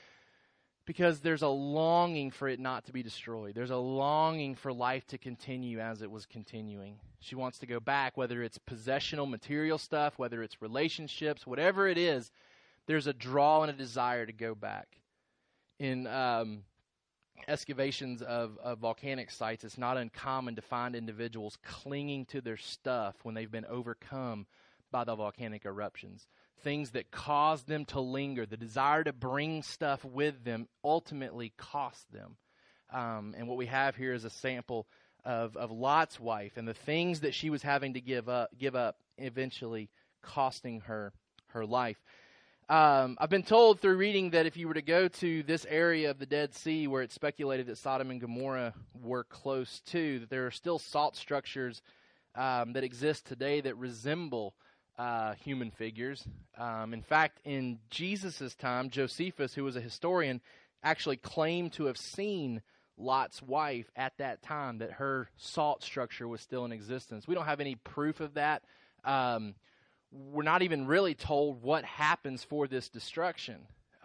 [0.85, 3.55] because there's a longing for it not to be destroyed.
[3.55, 6.97] There's a longing for life to continue as it was continuing.
[7.21, 11.97] She wants to go back, whether it's possessional, material stuff, whether it's relationships, whatever it
[11.97, 12.31] is,
[12.87, 14.89] there's a draw and a desire to go back.
[15.79, 16.65] In um,
[17.49, 23.15] excavations of, of volcanic sites, it's not uncommon to find individuals clinging to their stuff
[23.23, 24.47] when they've been overcome
[24.91, 26.27] by the volcanic eruptions.
[26.63, 32.11] Things that cause them to linger, the desire to bring stuff with them, ultimately cost
[32.13, 32.37] them.
[32.93, 34.87] Um, and what we have here is a sample
[35.25, 38.77] of, of Lot's wife and the things that she was having to give up, give
[38.77, 39.89] up, eventually
[40.23, 41.13] costing her
[41.53, 42.01] her life.
[42.69, 46.11] Um, I've been told through reading that if you were to go to this area
[46.11, 48.73] of the Dead Sea where it's speculated that Sodom and Gomorrah
[49.03, 51.83] were close to, that there are still salt structures
[52.35, 54.55] um, that exist today that resemble
[54.97, 56.25] uh, human figures.
[56.57, 60.41] Um, in fact, in Jesus' time, Josephus, who was a historian,
[60.85, 62.63] actually claimed to have seen
[62.97, 67.27] Lot's wife at that time, that her salt structure was still in existence.
[67.27, 68.63] We don't have any proof of that.
[69.05, 69.57] Um,
[70.13, 73.57] we're not even really told what happens for this destruction.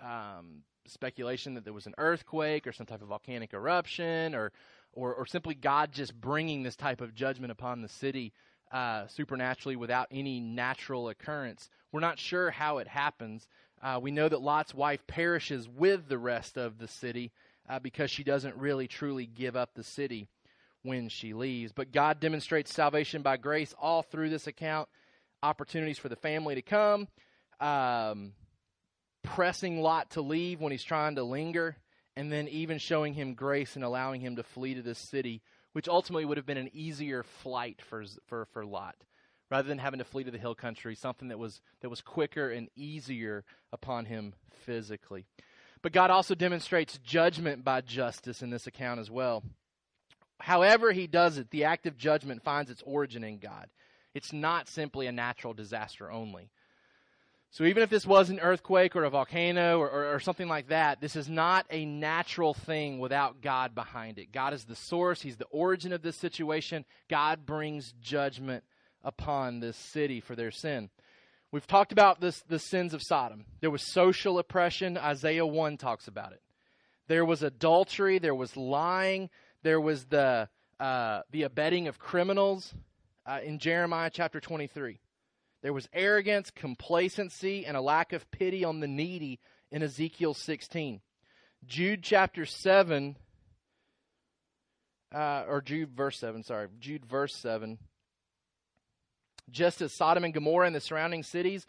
[0.02, 4.54] Um, speculation that there was an earthquake or some type of volcanic eruption or,
[4.94, 8.32] or, or simply God just bringing this type of judgment upon the city
[8.72, 11.70] uh, supernaturally without any natural occurrence.
[11.92, 13.48] We're not sure how it happens.
[13.82, 17.32] Uh, we know that Lot's wife perishes with the rest of the city
[17.70, 20.28] uh, because she doesn't really truly give up the city
[20.84, 21.74] when she leaves.
[21.74, 24.88] But God demonstrates salvation by grace all through this account
[25.44, 27.08] opportunities for the family to come,
[27.60, 28.34] um,
[29.24, 31.76] pressing Lot to leave when he's trying to linger,
[32.16, 35.42] and then even showing him grace and allowing him to flee to this city,
[35.74, 38.96] which ultimately would have been an easier flight for for for Lot,
[39.52, 42.50] rather than having to flee to the hill country, something that was that was quicker
[42.50, 44.34] and easier upon him
[44.66, 45.26] physically.
[45.82, 49.44] But God also demonstrates judgment by justice in this account as well.
[50.40, 53.68] However, he does it, the act of judgment finds its origin in God.
[54.18, 56.50] It's not simply a natural disaster only.
[57.52, 60.70] So even if this was an earthquake or a volcano or, or, or, something like
[60.70, 64.32] that, this is not a natural thing without God behind it.
[64.32, 66.84] God is the source, He's the origin of this situation.
[67.10, 68.64] God brings judgment
[69.04, 70.90] upon this city for their sin.
[71.52, 73.46] We've talked about this, the sins of Sodom.
[73.62, 74.98] There was social oppression.
[74.98, 76.42] Isaiah 1 talks about it.
[77.08, 78.18] There was adultery.
[78.18, 79.30] There was lying.
[79.62, 80.50] There was the,
[80.80, 82.74] uh, the abetting of criminals
[83.28, 85.00] uh, in Jeremiah chapter 23.
[85.62, 89.40] There was arrogance, complacency, and a lack of pity on the needy
[89.72, 91.02] in Ezekiel 16.
[91.66, 93.18] Jude chapter 7,
[95.14, 97.78] uh, or Jude verse 7, sorry, Jude verse 7.
[99.50, 101.66] Just as Sodom and Gomorrah and the surrounding cities,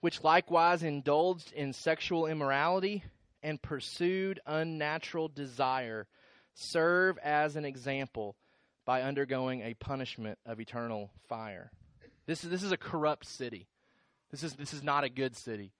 [0.00, 3.02] which likewise indulged in sexual immorality
[3.42, 6.06] and pursued unnatural desire,
[6.54, 8.36] serve as an example
[8.86, 11.70] by undergoing a punishment of eternal fire.
[12.26, 13.66] This is, this is a corrupt city.
[14.30, 15.72] This is, this is not a good city.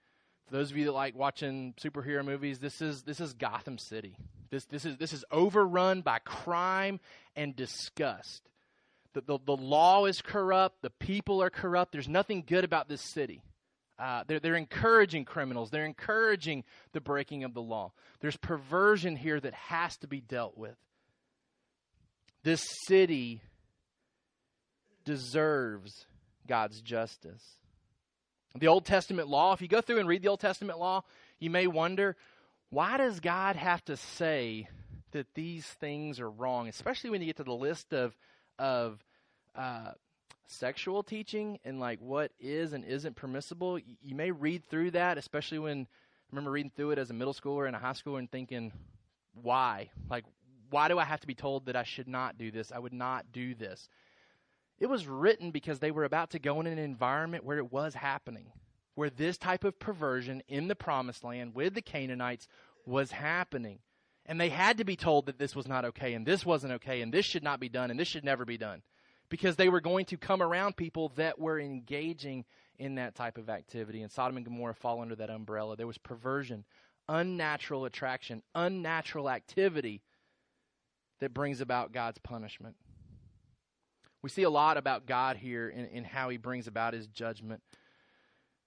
[0.46, 4.16] For those of you that like watching superhero movies, this is, this is Gotham City.
[4.50, 7.00] This, this, is, this is overrun by crime
[7.34, 8.42] and disgust.
[9.14, 10.82] The, the, the law is corrupt.
[10.82, 11.92] The people are corrupt.
[11.92, 13.42] There's nothing good about this city.
[13.98, 15.70] Uh, they're, they're encouraging criminals.
[15.70, 17.92] They're encouraging the breaking of the law.
[18.20, 20.76] There's perversion here that has to be dealt with.
[22.46, 23.40] This city
[25.04, 26.06] deserves
[26.46, 27.42] God's justice.
[28.54, 31.02] The Old Testament law, if you go through and read the Old Testament law,
[31.40, 32.14] you may wonder
[32.70, 34.68] why does God have to say
[35.10, 38.16] that these things are wrong, especially when you get to the list of,
[38.60, 39.04] of
[39.56, 39.90] uh,
[40.46, 45.58] sexual teaching and like what is and isn't permissible, you may read through that, especially
[45.58, 45.86] when I
[46.30, 48.70] remember reading through it as a middle schooler and a high schooler and thinking,
[49.34, 49.90] why?
[50.08, 50.24] Like,
[50.70, 52.72] why do I have to be told that I should not do this?
[52.72, 53.88] I would not do this.
[54.78, 57.94] It was written because they were about to go in an environment where it was
[57.94, 58.52] happening,
[58.94, 62.46] where this type of perversion in the promised land with the Canaanites
[62.84, 63.78] was happening.
[64.26, 67.00] And they had to be told that this was not okay, and this wasn't okay,
[67.00, 68.82] and this should not be done, and this should never be done
[69.28, 72.44] because they were going to come around people that were engaging
[72.78, 74.02] in that type of activity.
[74.02, 75.76] And Sodom and Gomorrah fall under that umbrella.
[75.76, 76.64] There was perversion,
[77.08, 80.02] unnatural attraction, unnatural activity
[81.20, 82.76] that brings about God's punishment.
[84.22, 87.62] We see a lot about God here in, in how he brings about his judgment.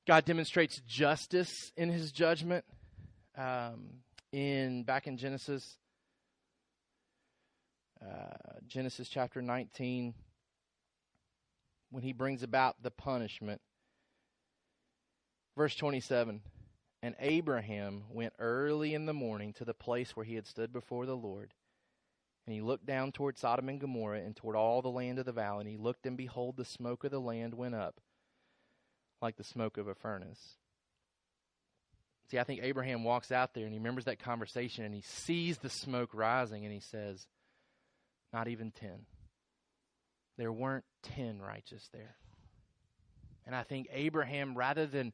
[0.07, 2.65] God demonstrates justice in his judgment.
[3.37, 5.77] Um, in back in Genesis,
[8.01, 10.13] uh, Genesis chapter 19,
[11.91, 13.61] when he brings about the punishment.
[15.57, 16.41] Verse 27
[17.01, 21.05] And Abraham went early in the morning to the place where he had stood before
[21.05, 21.53] the Lord.
[22.49, 25.31] And he looked down toward Sodom and Gomorrah and toward all the land of the
[25.31, 25.61] valley.
[25.61, 28.01] And he looked, and behold, the smoke of the land went up
[29.21, 30.57] like the smoke of a furnace.
[32.31, 35.59] See, I think Abraham walks out there and he remembers that conversation and he sees
[35.59, 37.27] the smoke rising and he says,
[38.33, 39.05] Not even ten
[40.39, 42.15] there weren't 10 righteous there.
[43.45, 45.11] And I think Abraham, rather than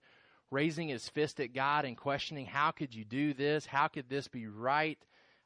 [0.51, 3.65] raising his fist at God and questioning, how could you do this?
[3.65, 4.99] How could this be right?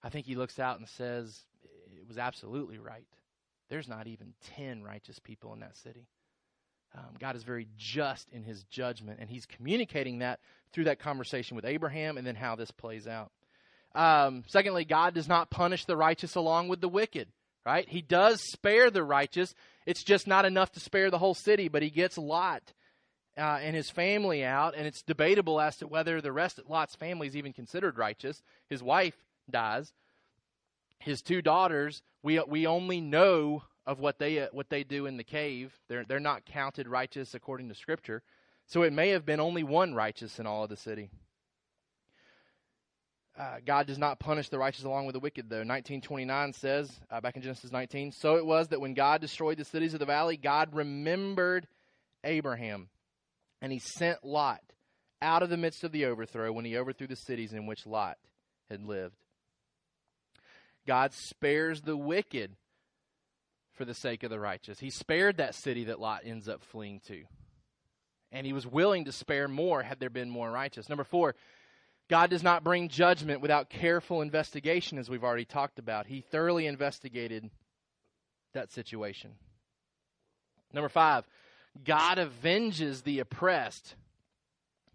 [0.03, 1.45] I think he looks out and says,
[2.09, 3.07] was absolutely right.
[3.69, 6.07] There's not even 10 righteous people in that city.
[6.95, 10.39] Um, God is very just in his judgment, and he's communicating that
[10.73, 13.31] through that conversation with Abraham and then how this plays out.
[13.95, 17.27] Um, secondly, God does not punish the righteous along with the wicked
[17.65, 17.87] right?
[17.87, 19.53] He does spare the righteous.
[19.85, 22.73] It's just not enough to spare the whole city, but he gets Lot
[23.37, 26.95] uh, and his family out, and it's debatable as to whether the rest of Lot's
[26.95, 28.41] family is even considered righteous.
[28.69, 29.15] His wife
[29.49, 29.93] dies.
[30.99, 35.17] His two daughters, we we only know of what they uh, what they do in
[35.17, 35.73] the cave.
[35.87, 38.21] They're they're not counted righteous according to Scripture.
[38.67, 41.09] So it may have been only one righteous in all of the city.
[43.37, 45.59] Uh, God does not punish the righteous along with the wicked, though.
[45.59, 49.63] 1929 says, uh, back in Genesis 19, so it was that when God destroyed the
[49.63, 51.65] cities of the valley, God remembered
[52.25, 52.89] Abraham,
[53.61, 54.61] and he sent Lot
[55.21, 58.17] out of the midst of the overthrow when he overthrew the cities in which Lot
[58.69, 59.15] had lived.
[60.87, 62.55] God spares the wicked
[63.73, 64.79] for the sake of the righteous.
[64.79, 67.23] He spared that city that Lot ends up fleeing to.
[68.31, 70.89] And he was willing to spare more had there been more righteous.
[70.89, 71.35] Number four,
[72.09, 76.07] God does not bring judgment without careful investigation, as we've already talked about.
[76.07, 77.49] He thoroughly investigated
[78.53, 79.31] that situation.
[80.73, 81.25] Number five,
[81.83, 83.95] God avenges the oppressed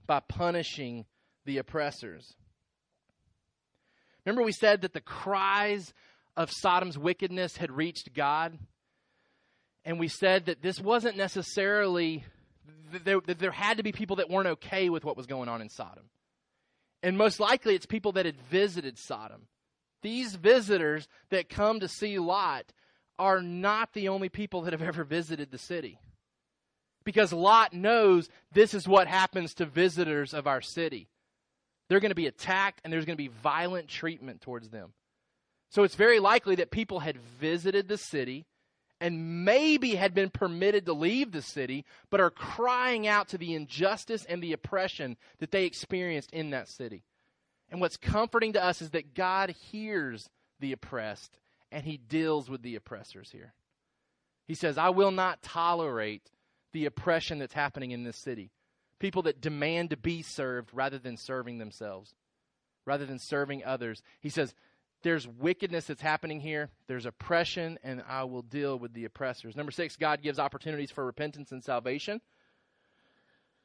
[0.07, 1.07] by punishing
[1.45, 2.35] the oppressors.
[4.25, 5.93] Remember, we said that the cries
[6.37, 8.59] of Sodom's wickedness had reached God?
[9.85, 12.25] And we said that this wasn't necessarily,
[13.05, 15.69] that there had to be people that weren't okay with what was going on in
[15.69, 16.05] Sodom.
[17.03, 19.43] And most likely it's people that had visited Sodom.
[20.01, 22.65] These visitors that come to see Lot
[23.19, 25.99] are not the only people that have ever visited the city.
[27.05, 31.09] Because Lot knows this is what happens to visitors of our city.
[31.89, 34.93] They're going to be attacked and there's going to be violent treatment towards them.
[35.71, 38.47] So it's very likely that people had visited the city
[39.01, 43.55] and maybe had been permitted to leave the city, but are crying out to the
[43.55, 47.03] injustice and the oppression that they experienced in that city.
[47.71, 50.29] And what's comforting to us is that God hears
[50.61, 51.39] the oppressed
[51.73, 53.53] and he deals with the oppressors here.
[54.47, 56.31] He says, I will not tolerate
[56.73, 58.53] the oppression that's happening in this city.
[58.99, 62.15] People that demand to be served rather than serving themselves,
[62.87, 64.03] rather than serving others.
[64.21, 64.55] He says,
[65.03, 66.71] there's wickedness that's happening here.
[66.87, 69.55] There's oppression, and I will deal with the oppressors.
[69.55, 72.23] Number six, God gives opportunities for repentance and salvation.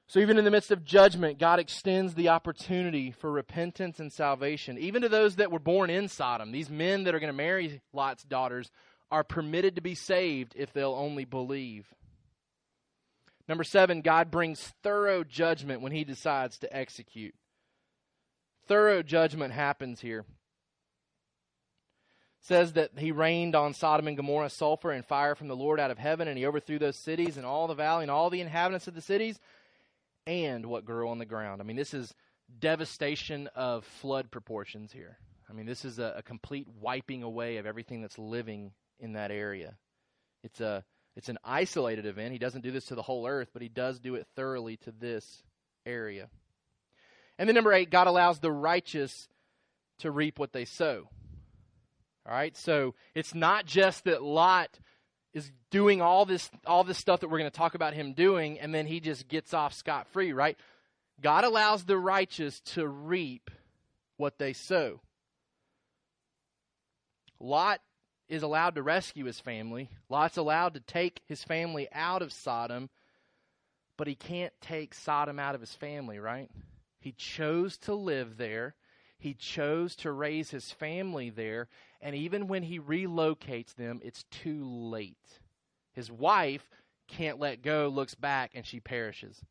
[0.07, 4.77] So even in the midst of judgment, God extends the opportunity for repentance and salvation.
[4.79, 7.79] Even to those that were born in Sodom, these men that are going to marry
[7.93, 8.69] Lot's daughters
[9.11, 11.87] are permitted to be saved if they'll only believe.
[13.49, 17.33] Number seven, God brings thorough judgment when he decides to execute.
[18.67, 20.19] Thorough judgment happens here.
[20.19, 20.25] It
[22.41, 25.89] says that he rained on Sodom and Gomorrah sulfur and fire from the Lord out
[25.89, 28.87] of heaven, and he overthrew those cities and all the valley and all the inhabitants
[28.87, 29.39] of the cities
[30.27, 31.59] and what grew on the ground.
[31.59, 32.13] I mean, this is
[32.59, 35.17] devastation of flood proportions here.
[35.49, 39.31] I mean, this is a, a complete wiping away of everything that's living in that
[39.31, 39.75] area.
[40.43, 40.85] It's a
[41.19, 42.31] it's an isolated event.
[42.31, 44.91] He doesn't do this to the whole earth, but he does do it thoroughly to
[44.91, 45.43] this
[45.85, 46.29] area.
[47.37, 49.27] And then number 8, God allows the righteous
[49.97, 51.09] to reap what they sow.
[52.25, 52.55] All right?
[52.55, 54.79] So, it's not just that Lot
[55.33, 58.57] is doing all this all this stuff that we're going to talk about him doing
[58.57, 60.57] and then he just gets off scot free, right?
[61.21, 63.51] God allows the righteous to reap
[64.15, 65.01] what they sow.
[67.41, 67.81] Lot
[68.29, 69.89] is allowed to rescue his family.
[70.07, 72.89] Lot's allowed to take his family out of Sodom,
[73.97, 76.49] but he can't take Sodom out of his family, right?
[77.01, 78.75] He chose to live there.
[79.17, 81.67] He chose to raise his family there.
[82.01, 85.17] And even when he relocates them, it's too late.
[85.93, 86.69] His wife
[87.07, 89.43] can't let go, looks back, and she perishes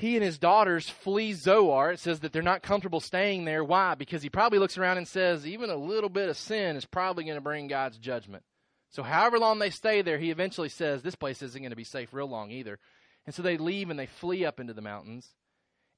[0.00, 1.92] he and his daughters flee Zoar.
[1.92, 3.62] It says that they're not comfortable staying there.
[3.62, 3.94] Why?
[3.94, 7.24] Because he probably looks around and says, even a little bit of sin is probably
[7.24, 8.42] going to bring God's judgment.
[8.88, 11.84] So, however long they stay there, he eventually says, this place isn't going to be
[11.84, 12.78] safe real long either.
[13.26, 15.28] And so they leave and they flee up into the mountains.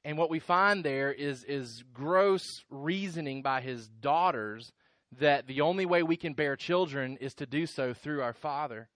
[0.05, 4.73] And what we find there is, is gross reasoning by his daughters
[5.21, 8.89] that the only way we can bear children is to do so through our father.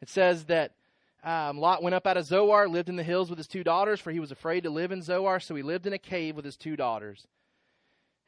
[0.00, 0.72] It says that
[1.24, 4.00] um, Lot went up out of Zoar, lived in the hills with his two daughters,
[4.00, 6.44] for he was afraid to live in Zoar, so he lived in a cave with
[6.44, 7.26] his two daughters.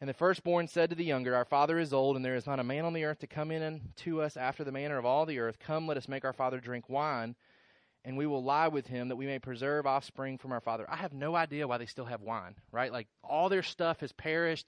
[0.01, 2.59] And the firstborn said to the younger, Our father is old, and there is not
[2.59, 5.27] a man on the earth to come in to us after the manner of all
[5.27, 5.59] the earth.
[5.59, 7.37] Come, let us make our father drink wine,
[8.05, 10.87] and we will lie with him, that we may preserve offspring from our father.
[10.89, 12.91] I have no idea why they still have wine, right?
[12.91, 14.67] Like all their stuff has perished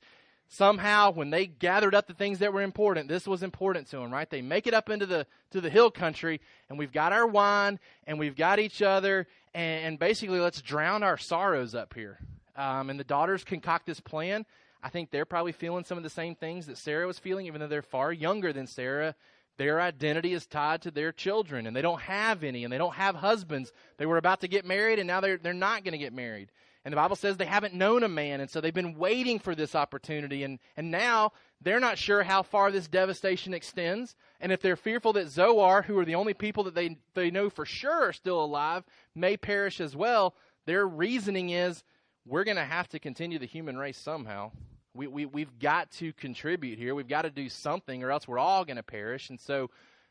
[0.53, 4.12] somehow when they gathered up the things that were important this was important to them
[4.12, 4.28] right?
[4.28, 7.80] They make it up into the to the hill country and we've got our wine
[8.07, 12.18] and we've got each other and, and basically let's drown our sorrows up here.
[12.55, 14.44] Um, and the daughters concoct this plan.
[14.82, 17.61] I think they're probably feeling some of the same things that sarah was feeling even
[17.61, 19.14] though they're far younger than sarah.
[19.57, 22.94] Their identity is tied to their children and they don't have any and they don't
[22.94, 23.72] have husbands.
[23.96, 26.50] They were about to get married and now they're, they're not going to get married
[26.85, 29.55] and the Bible says they haven't known a man, and so they've been waiting for
[29.55, 30.43] this opportunity.
[30.43, 34.16] And, and now they're not sure how far this devastation extends.
[34.41, 37.51] And if they're fearful that Zoar, who are the only people that they, they know
[37.51, 38.83] for sure are still alive,
[39.14, 40.35] may perish as well,
[40.66, 41.85] their reasoning is
[42.26, 44.51] we're going to have to continue the human race somehow.
[44.95, 46.95] We, we, we've got to contribute here.
[46.95, 49.30] We've got to do something, or else we're all going to perish.
[49.30, 49.70] And so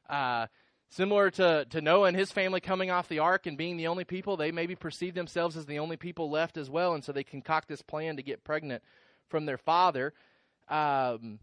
[0.09, 0.47] uh,
[0.91, 4.03] Similar to, to Noah and his family coming off the ark and being the only
[4.03, 7.23] people, they maybe perceive themselves as the only people left as well, and so they
[7.23, 8.83] concoct this plan to get pregnant
[9.29, 10.13] from their father.
[10.67, 11.39] Um,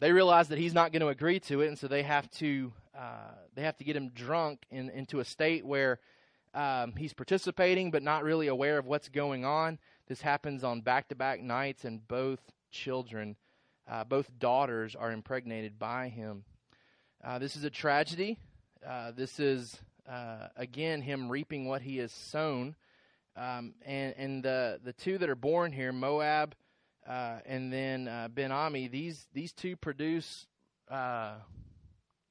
[0.00, 2.72] they realize that he's not going to agree to it, and so they have to
[2.98, 6.00] uh, they have to get him drunk in, into a state where
[6.52, 9.78] um, he's participating but not really aware of what's going on.
[10.08, 12.40] This happens on back to back nights, and both
[12.72, 13.36] children,
[13.88, 16.44] uh, both daughters, are impregnated by him.
[17.22, 18.38] Uh, this is a tragedy.
[18.86, 19.76] Uh, this is
[20.08, 22.76] uh, again him reaping what he has sown,
[23.36, 26.54] um, and and the the two that are born here, Moab,
[27.04, 28.86] uh, and then uh, Ben Ami.
[28.86, 30.46] These these two produce
[30.88, 31.34] uh,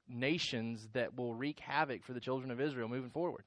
[0.08, 3.44] nations that will wreak havoc for the children of Israel moving forward.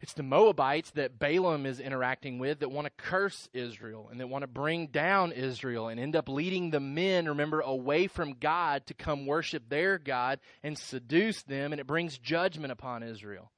[0.00, 4.28] It's the Moabites that Balaam is interacting with that want to curse Israel and that
[4.28, 8.86] want to bring down Israel and end up leading the men, remember, away from God
[8.86, 13.50] to come worship their God and seduce them, and it brings judgment upon Israel.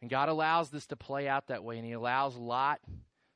[0.00, 2.80] And God allows this to play out that way, and He allows Lot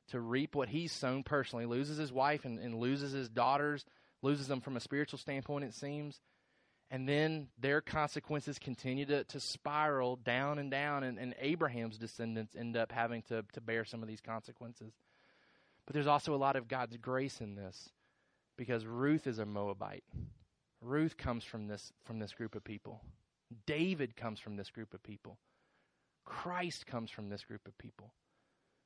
[0.09, 3.85] to reap what he's sown personally, loses his wife and, and loses his daughters,
[4.23, 6.21] loses them from a spiritual standpoint, it seems
[6.91, 12.55] and then their consequences continue to, to spiral down and down, and, and Abraham's descendants
[12.57, 14.93] end up having to, to bear some of these consequences.
[15.87, 17.91] But there's also a lot of God's grace in this
[18.57, 20.05] because Ruth is a Moabite.
[20.81, 23.03] Ruth comes from this, from this group of people.
[23.67, 25.39] David comes from this group of people.
[26.25, 28.13] Christ comes from this group of people.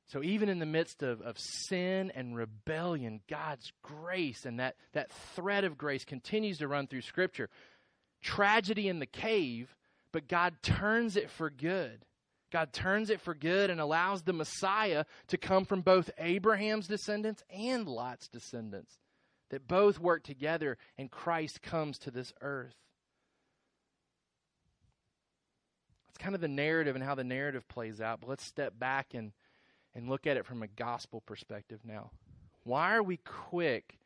[0.07, 5.11] So even in the midst of, of sin and rebellion, God's grace and that, that
[5.35, 7.49] thread of grace continues to run through Scripture
[8.23, 9.75] tragedy in the cave,
[10.11, 12.05] but God turns it for good.
[12.51, 17.43] God turns it for good and allows the Messiah to come from both Abraham's descendants
[17.49, 18.99] and Lot's descendants,
[19.49, 22.75] that both work together and Christ comes to this earth.
[26.07, 28.21] That's kind of the narrative and how the narrative plays out.
[28.21, 29.31] But let's step back and,
[29.95, 32.11] and look at it from a gospel perspective now.
[32.63, 33.97] Why are we quick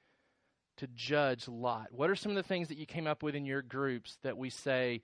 [0.78, 1.88] to judge Lot?
[1.92, 4.38] What are some of the things that you came up with in your groups that
[4.38, 5.02] we say,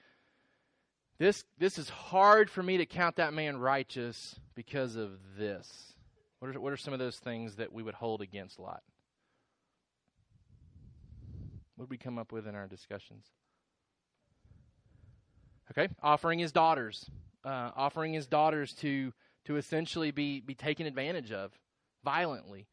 [1.20, 5.94] this, this is hard for me to count that man righteous because of this?
[6.40, 8.84] What are, what are some of those things that we would hold against Lot?
[11.76, 13.26] What did we come up with in our discussions?
[15.72, 17.10] Okay, offering his daughters,
[17.46, 19.14] uh, offering his daughters to
[19.46, 21.52] to essentially be be taken advantage of
[22.04, 22.68] violently,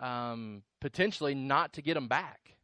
[0.00, 2.56] um, potentially not to get them back.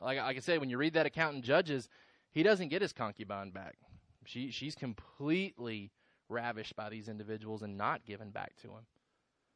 [0.00, 1.88] Like like I said, when you read that account in Judges,
[2.30, 3.76] he doesn't get his concubine back.
[4.24, 5.90] She she's completely
[6.28, 8.86] ravished by these individuals and not given back to him.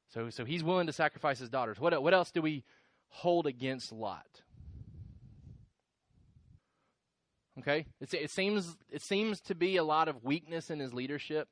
[0.09, 1.81] So so he's willing to sacrifice his daughters.
[1.81, 2.65] What what else do we
[3.09, 4.43] hold against Lot?
[7.61, 11.49] Okay, it seems it seems to be a lot of weakness in his leadership,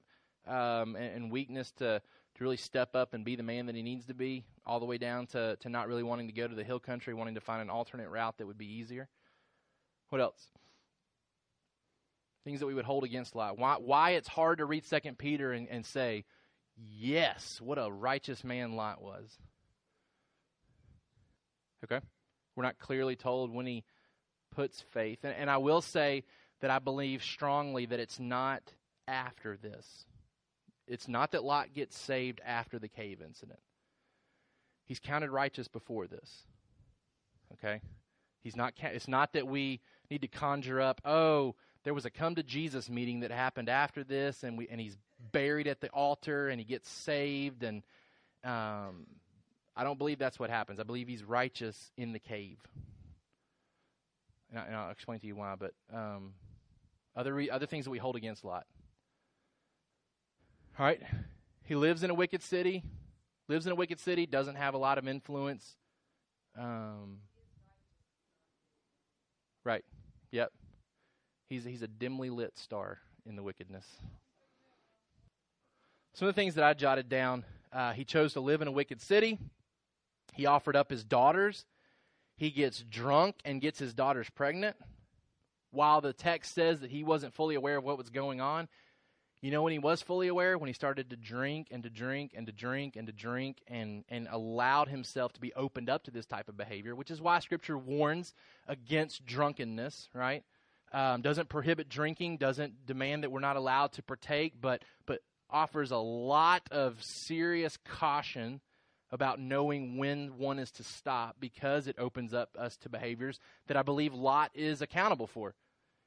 [0.49, 2.03] um, and, and, weakness to
[2.43, 4.99] really step up and be the man that he needs to be, all the way
[4.99, 7.63] down to to not really wanting to go to the hill country, wanting to find
[7.63, 9.09] an alternate route that would be easier.
[10.11, 10.41] What else?
[12.45, 13.59] Things that we would hold against Lot.
[13.59, 16.25] Why why it's hard to read Second Peter and, and say,
[16.77, 19.31] yes, what a righteous man Lot was.
[21.85, 22.01] Okay,
[22.57, 23.85] we're not clearly told when he
[24.55, 25.21] puts faith.
[25.25, 26.25] And, and I will say
[26.61, 28.63] that I believe strongly that it's not
[29.09, 30.07] after this.
[30.93, 33.59] It's not that Lot gets saved after the cave incident.
[34.85, 36.45] He's counted righteous before this.
[37.55, 37.81] Okay?
[38.43, 39.81] He's not it's not that we
[40.11, 44.05] need to conjure up, oh, there was a come to Jesus meeting that happened after
[44.05, 44.99] this and we and he's
[45.33, 47.83] buried at the altar and he gets saved and
[48.45, 49.07] um,
[49.75, 50.79] I don't believe that's what happens.
[50.79, 52.59] I believe he's righteous in the cave
[54.51, 55.55] and, I, will explain to you why.
[55.59, 56.35] But um,
[57.17, 58.67] other re- other things that we hold against Lot.
[60.79, 61.01] All right,
[61.65, 62.83] he lives in a wicked city.
[63.49, 64.27] Lives in a wicked city.
[64.27, 65.77] Doesn't have a lot of influence.
[66.59, 67.19] Um,
[69.65, 69.85] right.
[70.31, 70.53] Yep.
[71.49, 73.87] He's he's a dimly lit star in the wickedness.
[76.15, 77.45] Some of the things that I jotted down.
[77.73, 79.39] Uh, he chose to live in a wicked city.
[80.35, 81.65] He offered up his daughters
[82.43, 84.77] he gets drunk and gets his daughters pregnant.
[85.71, 88.69] While the text says that he wasn't fully aware of what was going on,
[89.43, 90.57] you know when he was fully aware?
[90.57, 94.05] When he started to drink and to drink and to drink and to drink and,
[94.09, 97.41] and allowed himself to be opened up to this type of behavior, which is why
[97.41, 98.35] Scripture warns
[98.69, 100.45] against drunkenness, right?
[100.93, 105.21] Um, doesn't prohibit drinking, doesn't demand that we're not allowed to partake, but, but
[105.51, 108.61] offers a lot of serious caution
[109.11, 113.77] about knowing when one is to stop because it opens up us to behaviors that
[113.77, 115.55] I believe Lot is accountable for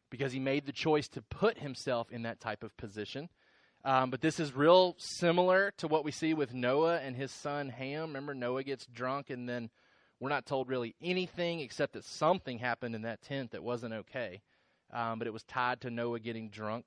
[0.10, 3.30] because he made the choice to put himself in that type of position.
[3.84, 7.70] Um, but this is real similar to what we see with Noah and his son
[7.70, 8.08] Ham.
[8.08, 9.70] Remember, Noah gets drunk, and then
[10.20, 14.42] we're not told really anything except that something happened in that tent that wasn't okay.
[14.92, 16.86] Um, but it was tied to Noah getting drunk.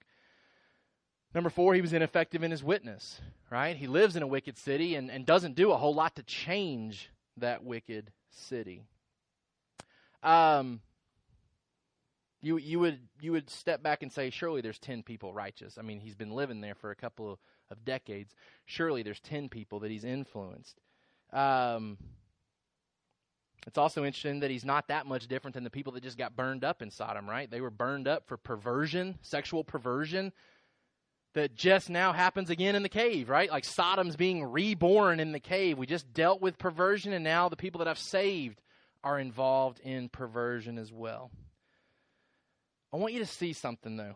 [1.34, 3.76] Number four, he was ineffective in his witness, right?
[3.76, 7.10] He lives in a wicked city and, and doesn't do a whole lot to change
[7.36, 8.82] that wicked city.
[10.22, 10.80] Um,
[12.40, 15.78] you you would you would step back and say, surely there's ten people righteous.
[15.78, 17.38] I mean, he's been living there for a couple of,
[17.70, 18.34] of decades.
[18.66, 20.80] Surely there's ten people that he's influenced.
[21.32, 21.98] Um,
[23.66, 26.36] it's also interesting that he's not that much different than the people that just got
[26.36, 27.50] burned up in Sodom, right?
[27.50, 30.32] They were burned up for perversion, sexual perversion
[31.34, 33.50] that just now happens again in the cave, right?
[33.50, 35.76] Like Sodom's being reborn in the cave.
[35.76, 38.60] We just dealt with perversion, and now the people that I've saved
[39.04, 41.30] are involved in perversion as well.
[42.92, 44.14] I want you to see something, though.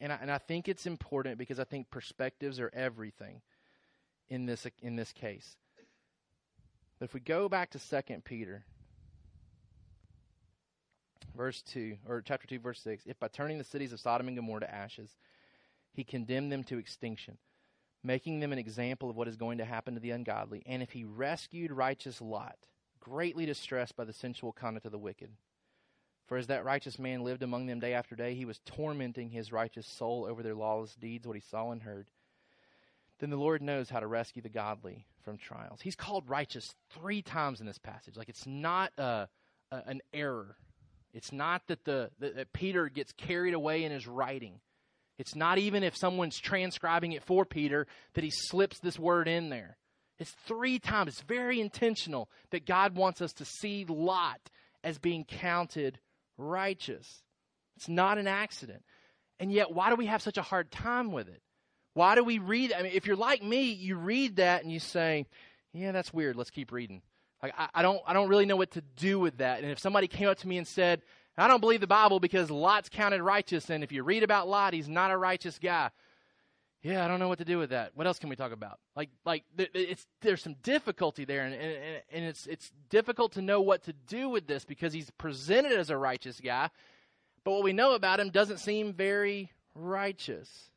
[0.00, 3.40] And I, and I think it's important because I think perspectives are everything
[4.28, 5.56] in this, in this case.
[6.98, 8.64] But if we go back to 2 Peter,
[11.36, 14.36] verse 2, or chapter 2, verse 6, if by turning the cities of Sodom and
[14.36, 15.10] Gomorrah to ashes,
[15.92, 17.38] he condemned them to extinction,
[18.02, 20.62] making them an example of what is going to happen to the ungodly.
[20.66, 22.56] And if he rescued righteous Lot,
[23.00, 25.30] greatly distressed by the sensual conduct of the wicked.
[26.32, 29.52] For as that righteous man lived among them day after day, he was tormenting his
[29.52, 32.06] righteous soul over their lawless deeds, what he saw and heard.
[33.18, 35.82] Then the Lord knows how to rescue the godly from trials.
[35.82, 38.16] He's called righteous three times in this passage.
[38.16, 39.28] Like it's not a,
[39.70, 40.56] a, an error.
[41.12, 44.62] It's not that the that Peter gets carried away in his writing.
[45.18, 49.50] It's not even if someone's transcribing it for Peter that he slips this word in
[49.50, 49.76] there.
[50.18, 51.12] It's three times.
[51.12, 54.40] It's very intentional that God wants us to see Lot
[54.82, 55.98] as being counted
[56.38, 57.22] righteous.
[57.76, 58.82] It's not an accident.
[59.40, 61.42] And yet, why do we have such a hard time with it?
[61.94, 62.72] Why do we read?
[62.72, 65.26] I mean, if you're like me, you read that and you say,
[65.72, 66.36] "Yeah, that's weird.
[66.36, 67.02] Let's keep reading."
[67.42, 69.62] Like I, I don't, I don't really know what to do with that.
[69.62, 71.02] And if somebody came up to me and said,
[71.36, 74.74] "I don't believe the Bible because Lot's counted righteous," and if you read about Lot,
[74.74, 75.90] he's not a righteous guy.
[76.82, 77.92] Yeah, I don't know what to do with that.
[77.94, 78.80] What else can we talk about?
[78.96, 83.60] Like, like it's there's some difficulty there, and, and, and it's it's difficult to know
[83.60, 86.70] what to do with this because he's presented as a righteous guy,
[87.44, 90.70] but what we know about him doesn't seem very righteous.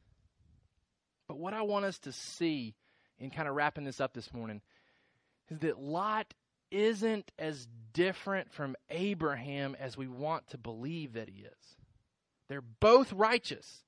[1.28, 2.76] But what I want us to see
[3.18, 4.62] in kind of wrapping this up this morning
[5.50, 6.34] is that Lot
[6.70, 11.78] isn't as different from Abraham as we want to believe that he is.
[12.48, 13.84] They're both righteous.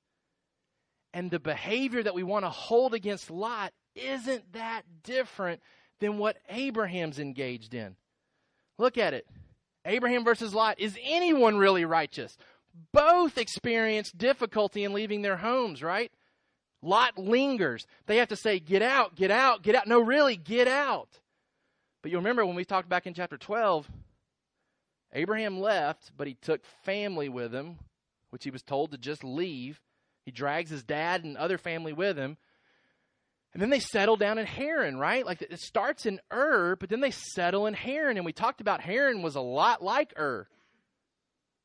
[1.12, 5.62] And the behavior that we want to hold against Lot isn't that different
[6.00, 7.96] than what Abraham's engaged in.
[8.78, 9.26] Look at it.
[9.84, 10.78] Abraham versus Lot.
[10.78, 12.36] Is anyone really righteous?
[12.92, 16.12] Both experience difficulty in leaving their homes, right?
[16.82, 17.86] Lot lingers.
[18.06, 19.88] They have to say, Get out, get out, get out.
[19.88, 21.08] No, really, get out.
[22.02, 23.90] But you remember when we talked back in chapter 12,
[25.12, 27.78] Abraham left, but he took family with him,
[28.30, 29.80] which he was told to just leave.
[30.28, 32.36] He drags his dad and other family with him.
[33.54, 35.24] And then they settle down in Haran, right?
[35.24, 38.18] Like it starts in Ur, but then they settle in Haran.
[38.18, 40.46] And we talked about Haran was a lot like Ur.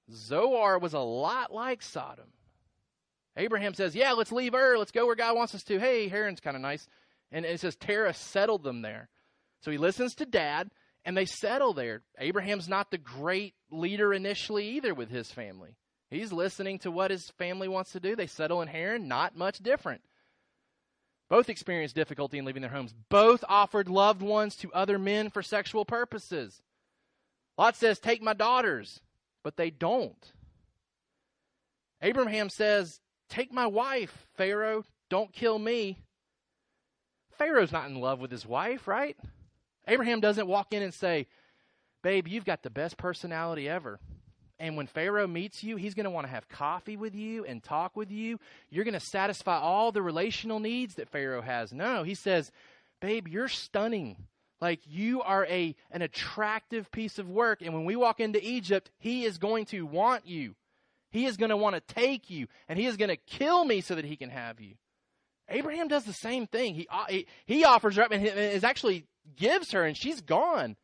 [0.09, 2.29] Zoar was a lot like Sodom.
[3.35, 4.77] Abraham says, Yeah, let's leave Ur.
[4.77, 5.77] Let's go where God wants us to.
[5.77, 6.87] Hey, Haran's kind of nice.
[7.33, 9.09] And it says Terah settled them there.
[9.59, 10.71] So he listens to dad,
[11.03, 12.03] and they settle there.
[12.17, 15.75] Abraham's not the great leader initially either with his family.
[16.13, 18.15] He's listening to what his family wants to do.
[18.15, 20.01] They settle in Haran, not much different.
[21.27, 22.93] Both experienced difficulty in leaving their homes.
[23.09, 26.61] Both offered loved ones to other men for sexual purposes.
[27.57, 28.99] Lot says, Take my daughters,
[29.43, 30.31] but they don't.
[31.99, 34.83] Abraham says, Take my wife, Pharaoh.
[35.09, 35.97] Don't kill me.
[37.39, 39.17] Pharaoh's not in love with his wife, right?
[39.87, 41.25] Abraham doesn't walk in and say,
[42.03, 43.99] Babe, you've got the best personality ever.
[44.63, 47.61] And when Pharaoh meets you, he's going to want to have coffee with you and
[47.61, 48.39] talk with you.
[48.69, 51.73] You're going to satisfy all the relational needs that Pharaoh has.
[51.73, 52.49] No, he says,
[53.01, 54.15] Babe, you're stunning.
[54.61, 58.89] Like you are a an attractive piece of work and when we walk into Egypt,
[58.99, 60.55] he is going to want you.
[61.11, 63.81] He is going to want to take you, and he is going to kill me
[63.81, 64.75] so that he can have you.
[65.49, 66.73] Abraham does the same thing.
[66.73, 69.05] He, he, he offers her up and is actually
[69.35, 70.77] gives her, and she's gone.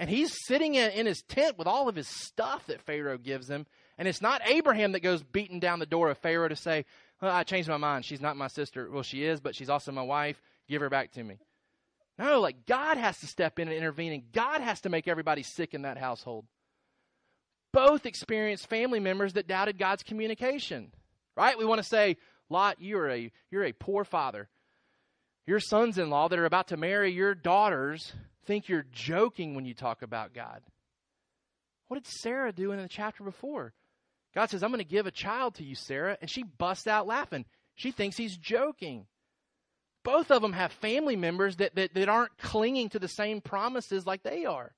[0.00, 3.48] And he's sitting in, in his tent with all of his stuff that Pharaoh gives
[3.48, 3.66] him.
[3.98, 6.86] And it's not Abraham that goes beating down the door of Pharaoh to say,
[7.22, 8.04] well, I changed my mind.
[8.04, 8.90] She's not my sister.
[8.90, 10.40] Well, she is, but she's also my wife.
[10.68, 11.38] Give her back to me.
[12.18, 15.42] No, like God has to step in and intervene, and God has to make everybody
[15.42, 16.46] sick in that household
[17.72, 20.92] both experienced family members that doubted God's communication.
[21.36, 21.58] Right?
[21.58, 22.16] We want to say,
[22.48, 24.48] Lot, you're a you're a poor father.
[25.46, 28.12] Your sons-in-law that are about to marry your daughters
[28.50, 30.60] think you're joking when you talk about God.
[31.86, 33.72] What did Sarah do in the chapter before?
[34.34, 37.06] God says, I'm going to give a child to you, Sarah, and she busts out
[37.06, 37.44] laughing.
[37.76, 39.06] She thinks he's joking.
[40.02, 44.04] Both of them have family members that, that, that aren't clinging to the same promises
[44.04, 44.74] like they are.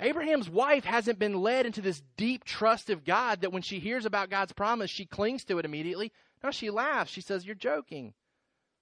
[0.00, 4.04] Abraham's wife hasn't been led into this deep trust of God that when she hears
[4.04, 6.12] about God's promise, she clings to it immediately.
[6.44, 7.10] No, she laughs.
[7.10, 8.12] She says, You're joking.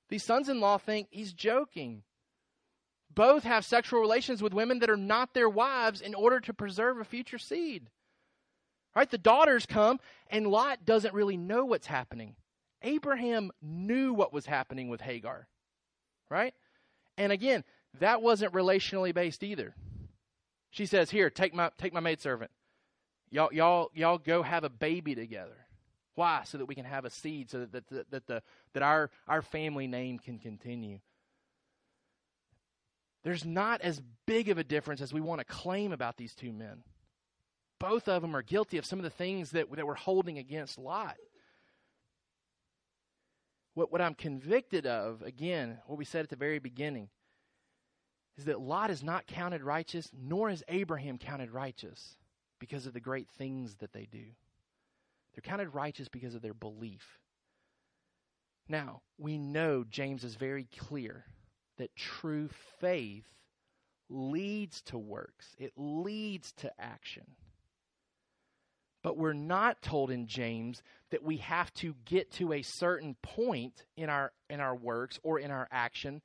[0.09, 2.03] These sons in law think he's joking.
[3.19, 7.01] Both have sexual relations with women that are not their wives in order to preserve
[7.01, 7.91] a future seed.
[8.95, 9.11] Right?
[9.11, 9.99] The daughters come,
[10.31, 12.37] and Lot doesn't really know what's happening.
[12.81, 15.49] Abraham knew what was happening with Hagar.
[16.31, 16.55] Right?
[17.17, 17.65] And again,
[17.99, 19.75] that wasn't relationally based either.
[20.71, 22.53] She says, "Here, take my take my maidservant.
[23.31, 25.67] Y'all y'all y'all go have a baby together.
[26.15, 26.43] Why?
[26.45, 28.43] So that we can have a seed, so that that, that, the
[28.75, 31.01] that our our family name can continue."
[33.25, 36.53] There's not as big of a difference as we want to claim about these two
[36.53, 36.83] men.
[37.79, 40.79] Both of them are guilty of some of the things that, that we're holding against
[40.79, 41.17] Lot.
[43.75, 47.09] What, what I'm convicted of, again, what we said at the very beginning,
[48.37, 52.17] is that Lot is not counted righteous, nor is Abraham counted righteous
[52.59, 54.25] because of the great things that they do.
[55.35, 57.19] They're counted righteous because of their belief.
[58.69, 61.25] Now, we know James is very clear
[61.79, 62.49] that true
[62.81, 63.25] faith
[64.11, 67.25] leads to works, it leads to action.
[69.03, 73.85] But we're not told in James that we have to get to a certain point
[73.97, 76.21] in our in our works or in our action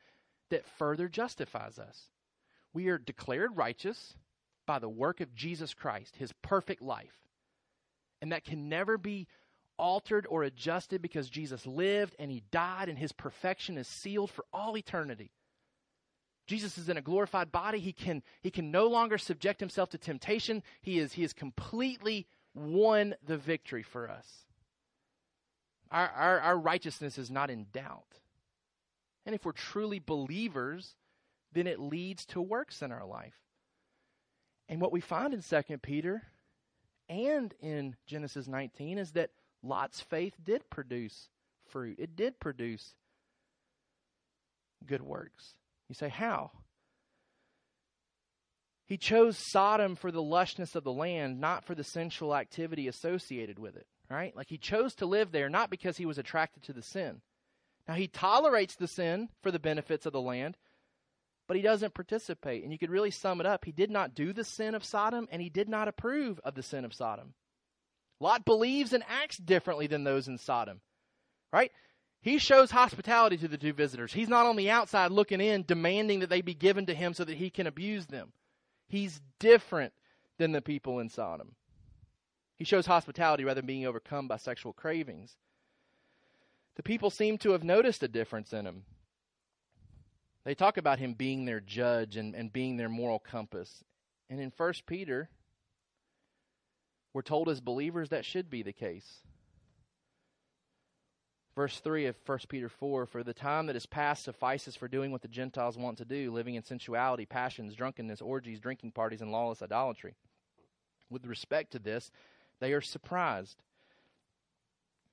[0.49, 2.09] that further justifies us.
[2.73, 4.15] We are declared righteous
[4.65, 7.13] by the work of Jesus Christ, his perfect life.
[8.21, 9.27] And that can never be
[9.77, 14.45] altered or adjusted because Jesus lived and he died and his perfection is sealed for
[14.53, 15.31] all eternity.
[16.45, 17.79] Jesus is in a glorified body.
[17.79, 20.63] He can, he can no longer subject himself to temptation.
[20.81, 24.27] He is, he has completely won the victory for us.
[25.91, 28.19] Our, our, our righteousness is not in doubt.
[29.25, 30.95] And if we're truly believers,
[31.53, 33.35] then it leads to works in our life.
[34.67, 36.23] And what we find in 2 Peter
[37.07, 39.31] and in Genesis 19 is that
[39.61, 41.29] Lot's faith did produce
[41.69, 41.99] fruit.
[41.99, 42.95] It did produce
[44.85, 45.53] good works.
[45.89, 46.51] You say, how?
[48.85, 53.57] He chose Sodom for the lushness of the land, not for the sensual activity associated
[53.57, 54.35] with it, right?
[54.35, 57.21] Like he chose to live there not because he was attracted to the sin.
[57.87, 60.57] Now he tolerates the sin for the benefits of the land,
[61.47, 62.63] but he doesn't participate.
[62.63, 63.65] And you could really sum it up.
[63.65, 66.63] He did not do the sin of Sodom, and he did not approve of the
[66.63, 67.33] sin of Sodom.
[68.19, 70.81] Lot believes and acts differently than those in Sodom,
[71.51, 71.71] right?
[72.23, 74.13] He shows hospitality to the two visitors.
[74.13, 77.25] He's not on the outside looking in, demanding that they be given to him so
[77.25, 78.31] that he can abuse them.
[78.87, 79.91] He's different
[80.37, 81.55] than the people in Sodom.
[82.55, 85.35] He shows hospitality rather than being overcome by sexual cravings.
[86.75, 88.83] The people seem to have noticed a difference in him.
[90.45, 93.83] They talk about him being their judge and, and being their moral compass.
[94.29, 95.29] And in 1 Peter,
[97.13, 99.23] we're told as believers that should be the case.
[101.55, 105.11] Verse 3 of 1 Peter 4 For the time that is past suffices for doing
[105.11, 109.31] what the Gentiles want to do, living in sensuality, passions, drunkenness, orgies, drinking parties, and
[109.31, 110.15] lawless idolatry.
[111.09, 112.11] With respect to this,
[112.59, 113.57] they are surprised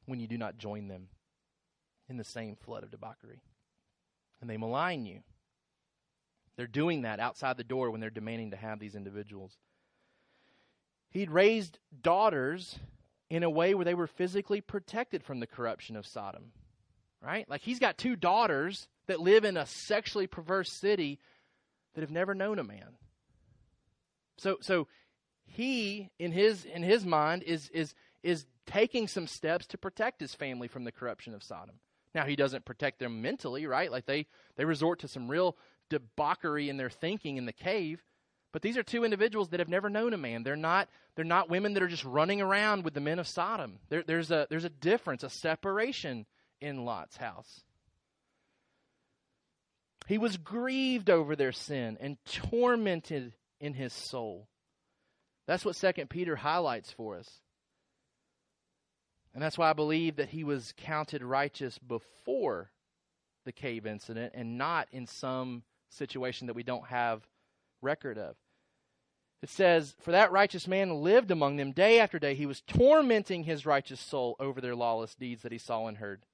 [0.07, 1.09] when you do not join them
[2.09, 3.43] in the same flood of debauchery.
[4.41, 5.21] And they malign you.
[6.57, 9.59] They're doing that outside the door when they're demanding to have these individuals.
[11.11, 12.79] He'd raised daughters
[13.31, 16.53] in a way where they were physically protected from the corruption of Sodom.
[17.23, 17.49] Right?
[17.49, 21.21] Like he's got two daughters that live in a sexually perverse city
[21.95, 22.97] that have never known a man.
[24.39, 24.89] So so
[25.45, 30.35] he in his in his mind is is is taking some steps to protect his
[30.35, 31.77] family from the corruption of Sodom.
[32.15, 33.91] Now he doesn't protect them mentally, right?
[33.91, 34.27] Like they
[34.57, 35.57] they resort to some real
[35.91, 38.03] debauchery in their thinking in the cave,
[38.53, 40.43] but these are two individuals that have never known a man.
[40.43, 43.79] They're not, they're not women that are just running around with the men of Sodom.
[43.89, 46.27] There, there's, a, there's a difference, a separation
[46.61, 47.63] in Lot's house.
[50.07, 54.49] He was grieved over their sin and tormented in his soul.
[55.47, 57.29] That's what 2 Peter highlights for us.
[59.33, 62.71] And that's why I believe that he was counted righteous before
[63.45, 67.27] the cave incident and not in some situation that we don't have
[67.83, 68.37] record of.
[69.43, 72.35] It says, For that righteous man lived among them day after day.
[72.35, 76.27] He was tormenting his righteous soul over their lawless deeds that he saw and heard.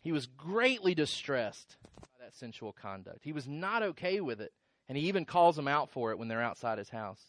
[0.00, 3.20] He was greatly distressed by that sensual conduct.
[3.22, 4.52] He was not okay with it.
[4.88, 7.22] And he even calls them out for it when they're outside his house.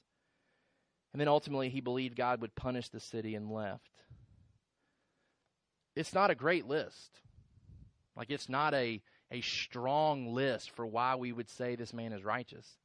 [1.14, 3.92] And then ultimately, he believed God would punish the city and left.
[5.96, 7.20] It's not a great list.
[8.16, 9.02] Like, it's not a
[9.34, 12.78] a strong list for why we would say this man is righteous.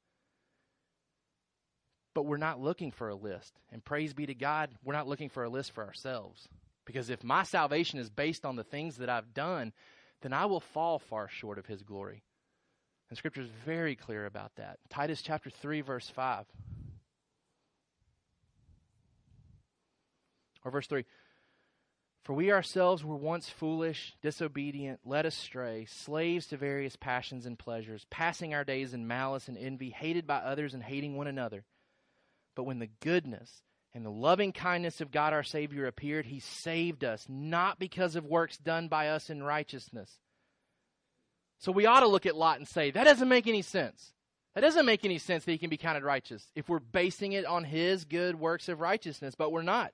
[2.14, 3.52] But we're not looking for a list.
[3.70, 6.48] And praise be to God, we're not looking for a list for ourselves.
[6.86, 9.74] Because if my salvation is based on the things that I've done,
[10.22, 12.24] then I will fall far short of his glory.
[13.10, 14.78] And scripture is very clear about that.
[14.88, 16.46] Titus chapter 3 verse 5.
[20.64, 21.04] Or verse 3.
[22.28, 28.06] For we ourselves were once foolish, disobedient, led astray, slaves to various passions and pleasures,
[28.10, 31.64] passing our days in malice and envy, hated by others and hating one another.
[32.54, 33.62] But when the goodness
[33.94, 38.26] and the loving kindness of God our Savior appeared, He saved us, not because of
[38.26, 40.18] works done by us in righteousness.
[41.60, 44.12] So we ought to look at Lot and say, that doesn't make any sense.
[44.54, 47.46] That doesn't make any sense that he can be counted righteous if we're basing it
[47.46, 49.92] on his good works of righteousness, but we're not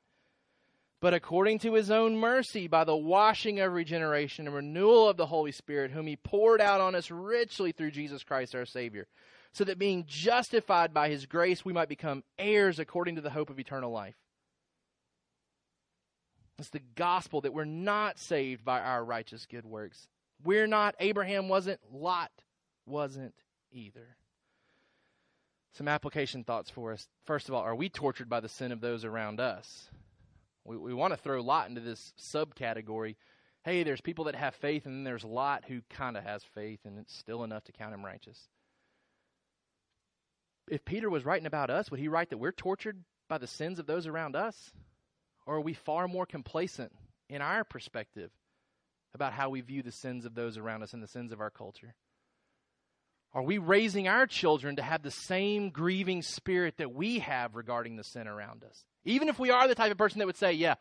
[1.00, 5.26] but according to his own mercy, by the washing of regeneration and renewal of the
[5.26, 9.06] Holy Spirit, whom he poured out on us richly through Jesus Christ our Savior,
[9.52, 13.50] so that being justified by his grace, we might become heirs according to the hope
[13.50, 14.16] of eternal life.
[16.58, 20.08] It's the gospel that we're not saved by our righteous good works.
[20.44, 22.30] We're not, Abraham wasn't, Lot
[22.86, 23.34] wasn't
[23.72, 24.16] either.
[25.72, 27.08] Some application thoughts for us.
[27.24, 29.88] First of all, are we tortured by the sin of those around us?
[30.64, 33.16] We, we want to throw Lot into this subcategory.
[33.64, 36.80] Hey, there's people that have faith, and then there's Lot who kind of has faith,
[36.84, 38.38] and it's still enough to count him righteous.
[40.68, 43.78] If Peter was writing about us, would he write that we're tortured by the sins
[43.78, 44.72] of those around us?
[45.46, 46.92] Or are we far more complacent
[47.28, 48.30] in our perspective
[49.14, 51.50] about how we view the sins of those around us and the sins of our
[51.50, 51.94] culture?
[53.34, 57.96] Are we raising our children to have the same grieving spirit that we have regarding
[57.96, 58.84] the sin around us?
[59.04, 60.74] Even if we are the type of person that would say, yeah,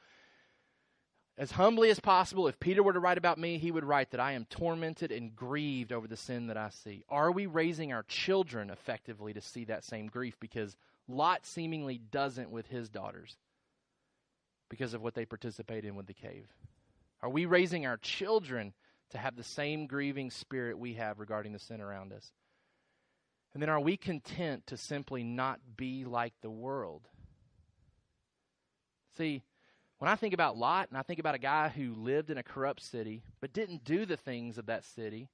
[1.38, 4.20] as humbly as possible, if Peter were to write about me, he would write that
[4.20, 7.04] I am tormented and grieved over the sin that I see.
[7.10, 10.36] Are we raising our children effectively to see that same grief?
[10.40, 13.38] Because Lot seemingly doesn't with his daughters
[14.70, 16.48] because of what they participate in with the cave.
[17.22, 18.74] Are we raising our children
[19.10, 22.32] to have the same grieving spirit we have regarding the sin around us?
[23.54, 27.08] And then are we content to simply not be like the world?
[29.18, 29.44] See,
[30.00, 32.44] when I think about Lot and I think about a guy who lived in a
[32.44, 35.30] corrupt city but didn't do the things of that city,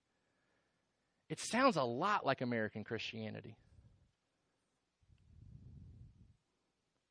[1.29, 3.55] it sounds a lot like American Christianity.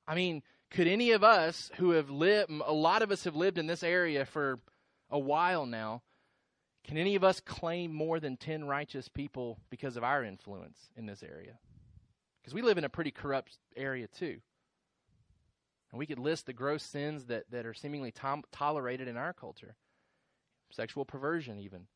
[0.07, 3.59] I mean, could any of us who have lived, a lot of us have lived
[3.59, 4.59] in this area for
[5.11, 6.03] a while now,
[6.85, 11.07] can any of us claim more than 10 righteous people because of our influence in
[11.07, 11.59] this area?
[12.41, 14.39] Because we live in a pretty corrupt area too.
[15.91, 19.33] And we could list the gross sins that, that are seemingly to- tolerated in our
[19.33, 19.77] culture
[20.71, 21.87] sexual perversion, even.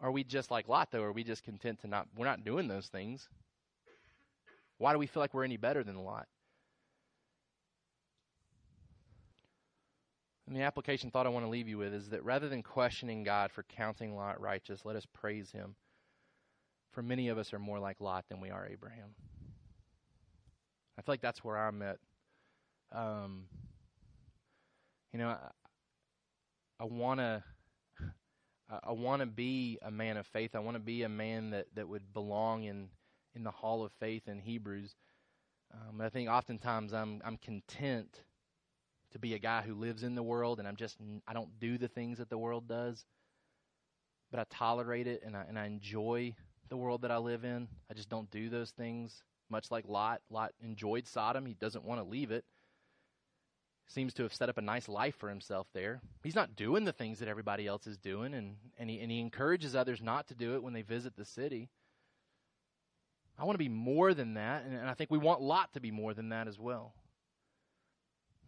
[0.00, 1.02] Are we just like Lot, though?
[1.02, 3.28] Are we just content to not, we're not doing those things?
[4.78, 6.26] Why do we feel like we're any better than Lot?
[10.46, 13.22] And the application thought I want to leave you with is that rather than questioning
[13.22, 15.76] God for counting Lot righteous, let us praise him.
[16.90, 19.14] For many of us are more like Lot than we are Abraham.
[20.98, 21.98] I feel like that's where I'm at.
[22.92, 23.44] Um,
[25.12, 26.86] you know, I,
[27.18, 27.42] to.
[28.84, 30.54] I want to be a man of faith.
[30.54, 32.88] I want to be a man that, that would belong in,
[33.34, 34.94] in the hall of faith in Hebrews.
[35.72, 38.24] Um, I think oftentimes I'm I'm content
[39.12, 41.78] to be a guy who lives in the world and I'm just I don't do
[41.78, 43.04] the things that the world does,
[44.30, 46.34] but I tolerate it and I and I enjoy
[46.68, 47.68] the world that I live in.
[47.90, 49.22] I just don't do those things
[49.52, 50.20] much like Lot.
[50.30, 51.46] Lot enjoyed Sodom.
[51.46, 52.44] He doesn't want to leave it.
[53.86, 56.00] Seems to have set up a nice life for himself there.
[56.24, 59.20] He's not doing the things that everybody else is doing, and, and, he, and he
[59.20, 61.68] encourages others not to do it when they visit the city.
[63.38, 65.80] I want to be more than that, and, and I think we want Lot to
[65.80, 66.94] be more than that as well.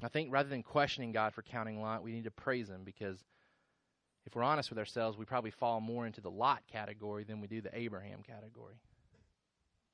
[0.02, 3.18] I think rather than questioning God for counting Lot, we need to praise Him because
[4.26, 7.48] if we're honest with ourselves, we probably fall more into the Lot category than we
[7.48, 8.76] do the Abraham category.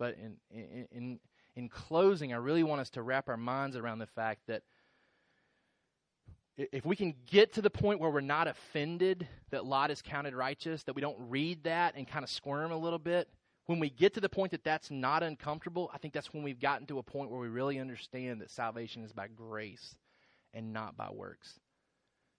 [0.01, 1.21] But in, in, in,
[1.57, 4.63] in closing, I really want us to wrap our minds around the fact that
[6.57, 10.35] if we can get to the point where we're not offended that Lot is counted
[10.35, 13.29] righteous, that we don't read that and kind of squirm a little bit,
[13.67, 16.59] when we get to the point that that's not uncomfortable, I think that's when we've
[16.59, 19.95] gotten to a point where we really understand that salvation is by grace
[20.55, 21.61] and not by works.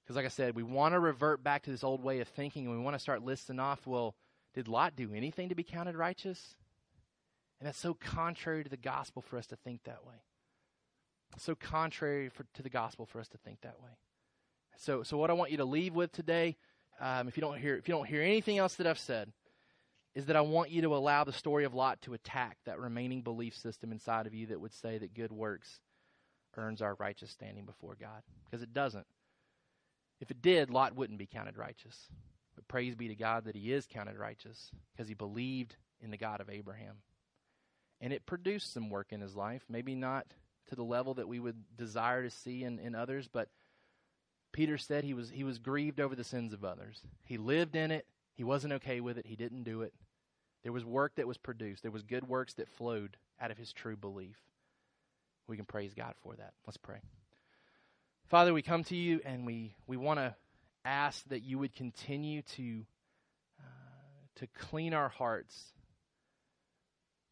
[0.04, 2.66] Because, like I said, we want to revert back to this old way of thinking
[2.66, 4.16] and we want to start listing off well,
[4.56, 6.56] did Lot do anything to be counted righteous?
[7.62, 10.16] And that's so contrary to the gospel for us to think that way.
[11.38, 13.92] so contrary for, to the gospel for us to think that way.
[14.78, 16.58] So, so what I want you to leave with today,
[17.00, 19.32] um, if you don't hear, if you don't hear anything else that I've said,
[20.16, 23.22] is that I want you to allow the story of Lot to attack that remaining
[23.22, 25.82] belief system inside of you that would say that good works
[26.58, 29.06] earns our righteous standing before God, because it doesn't.
[30.20, 32.10] If it did, Lot wouldn't be counted righteous.
[32.56, 36.18] But praise be to God that he is counted righteous because he believed in the
[36.18, 36.98] God of Abraham
[38.02, 39.64] and it produced some work in his life.
[39.70, 40.26] Maybe not
[40.68, 43.48] to the level that we would desire to see in, in others, but
[44.52, 47.02] Peter said he was he was grieved over the sins of others.
[47.24, 48.06] He lived in it.
[48.34, 49.26] He wasn't okay with it.
[49.26, 49.94] He didn't do it.
[50.64, 51.84] There was work that was produced.
[51.84, 54.38] There was good works that flowed out of his true belief.
[55.48, 56.54] We can praise God for that.
[56.66, 57.02] Let's pray.
[58.28, 60.36] Father, we come to you and we, we want to
[60.86, 62.86] ask that you would continue to
[63.60, 63.64] uh,
[64.36, 65.74] to clean our hearts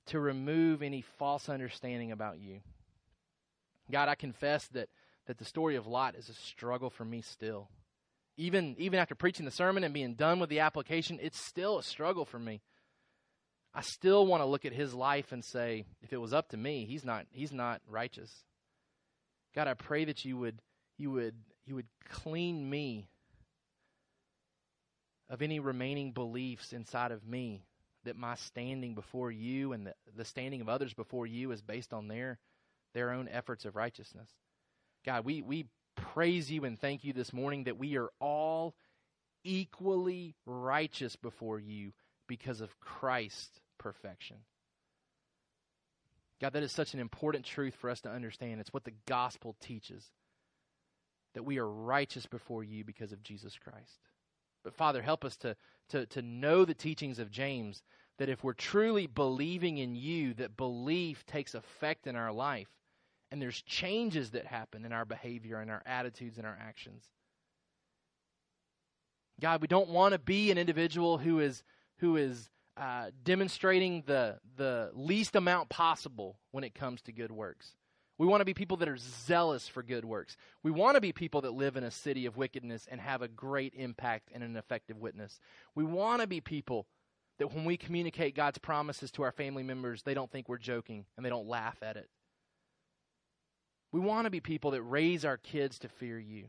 [0.09, 2.59] to remove any false understanding about you.
[3.91, 4.89] God, I confess that,
[5.27, 7.69] that the story of Lot is a struggle for me still.
[8.37, 11.83] Even, even after preaching the sermon and being done with the application, it's still a
[11.83, 12.61] struggle for me.
[13.73, 16.57] I still want to look at his life and say, if it was up to
[16.57, 18.31] me, he's not, he's not righteous.
[19.53, 20.61] God, I pray that you would,
[20.97, 21.35] you would,
[21.65, 23.09] you would clean me
[25.29, 27.63] of any remaining beliefs inside of me
[28.05, 31.93] that my standing before you and the, the standing of others before you is based
[31.93, 32.39] on their
[32.93, 34.29] their own efforts of righteousness.
[35.05, 38.73] God, we, we praise you and thank you this morning that we are all
[39.43, 41.93] equally righteous before you
[42.27, 44.37] because of Christ's perfection.
[46.41, 48.59] God, that is such an important truth for us to understand.
[48.59, 50.05] It's what the gospel teaches
[51.33, 53.99] that we are righteous before you because of Jesus Christ.
[54.63, 55.55] But Father, help us to,
[55.89, 57.81] to, to know the teachings of James
[58.17, 62.67] that if we're truly believing in you, that belief takes effect in our life
[63.31, 67.05] and there's changes that happen in our behavior and our attitudes and our actions.
[69.39, 71.63] God, we don't want to be an individual who is
[71.99, 77.75] who is uh, demonstrating the the least amount possible when it comes to good works.
[78.19, 80.35] We want to be people that are zealous for good works.
[80.61, 83.29] We want to be people that live in a city of wickedness and have a
[83.29, 85.39] great impact and an effective witness.
[85.73, 86.85] We want to be people
[87.37, 91.05] that when we communicate God's promises to our family members, they don't think we're joking
[91.15, 92.09] and they don't laugh at it.
[93.93, 96.47] We want to be people that raise our kids to fear you.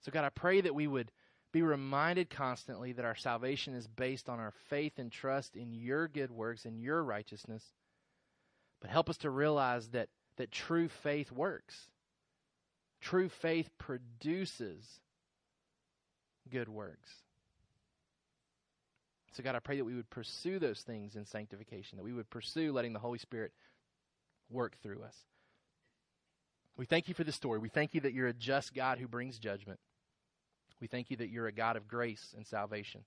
[0.00, 1.12] So, God, I pray that we would
[1.52, 6.08] be reminded constantly that our salvation is based on our faith and trust in your
[6.08, 7.62] good works and your righteousness.
[8.82, 11.88] But help us to realize that, that true faith works.
[13.00, 15.00] True faith produces
[16.50, 17.08] good works.
[19.32, 22.28] So, God, I pray that we would pursue those things in sanctification, that we would
[22.28, 23.52] pursue letting the Holy Spirit
[24.50, 25.16] work through us.
[26.76, 27.58] We thank you for this story.
[27.58, 29.78] We thank you that you're a just God who brings judgment.
[30.80, 33.02] We thank you that you're a God of grace and salvation.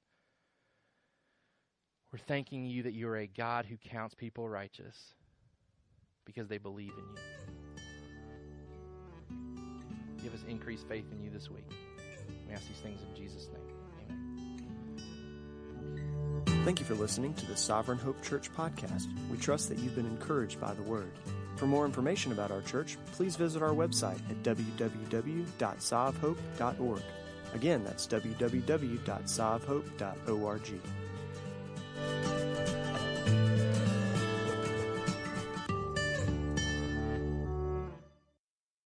[2.11, 5.13] We're thanking you that you're a God who counts people righteous
[6.26, 7.03] because they believe in you.
[10.23, 11.69] Give us increased faith in you this week.
[12.47, 13.61] We ask these things in Jesus' name.
[16.47, 16.65] Amen.
[16.65, 19.07] Thank you for listening to the Sovereign Hope Church podcast.
[19.30, 21.11] We trust that you've been encouraged by the word.
[21.57, 27.01] For more information about our church, please visit our website at www.sovhope.org.
[27.53, 31.05] Again, that's www.sovhope.org.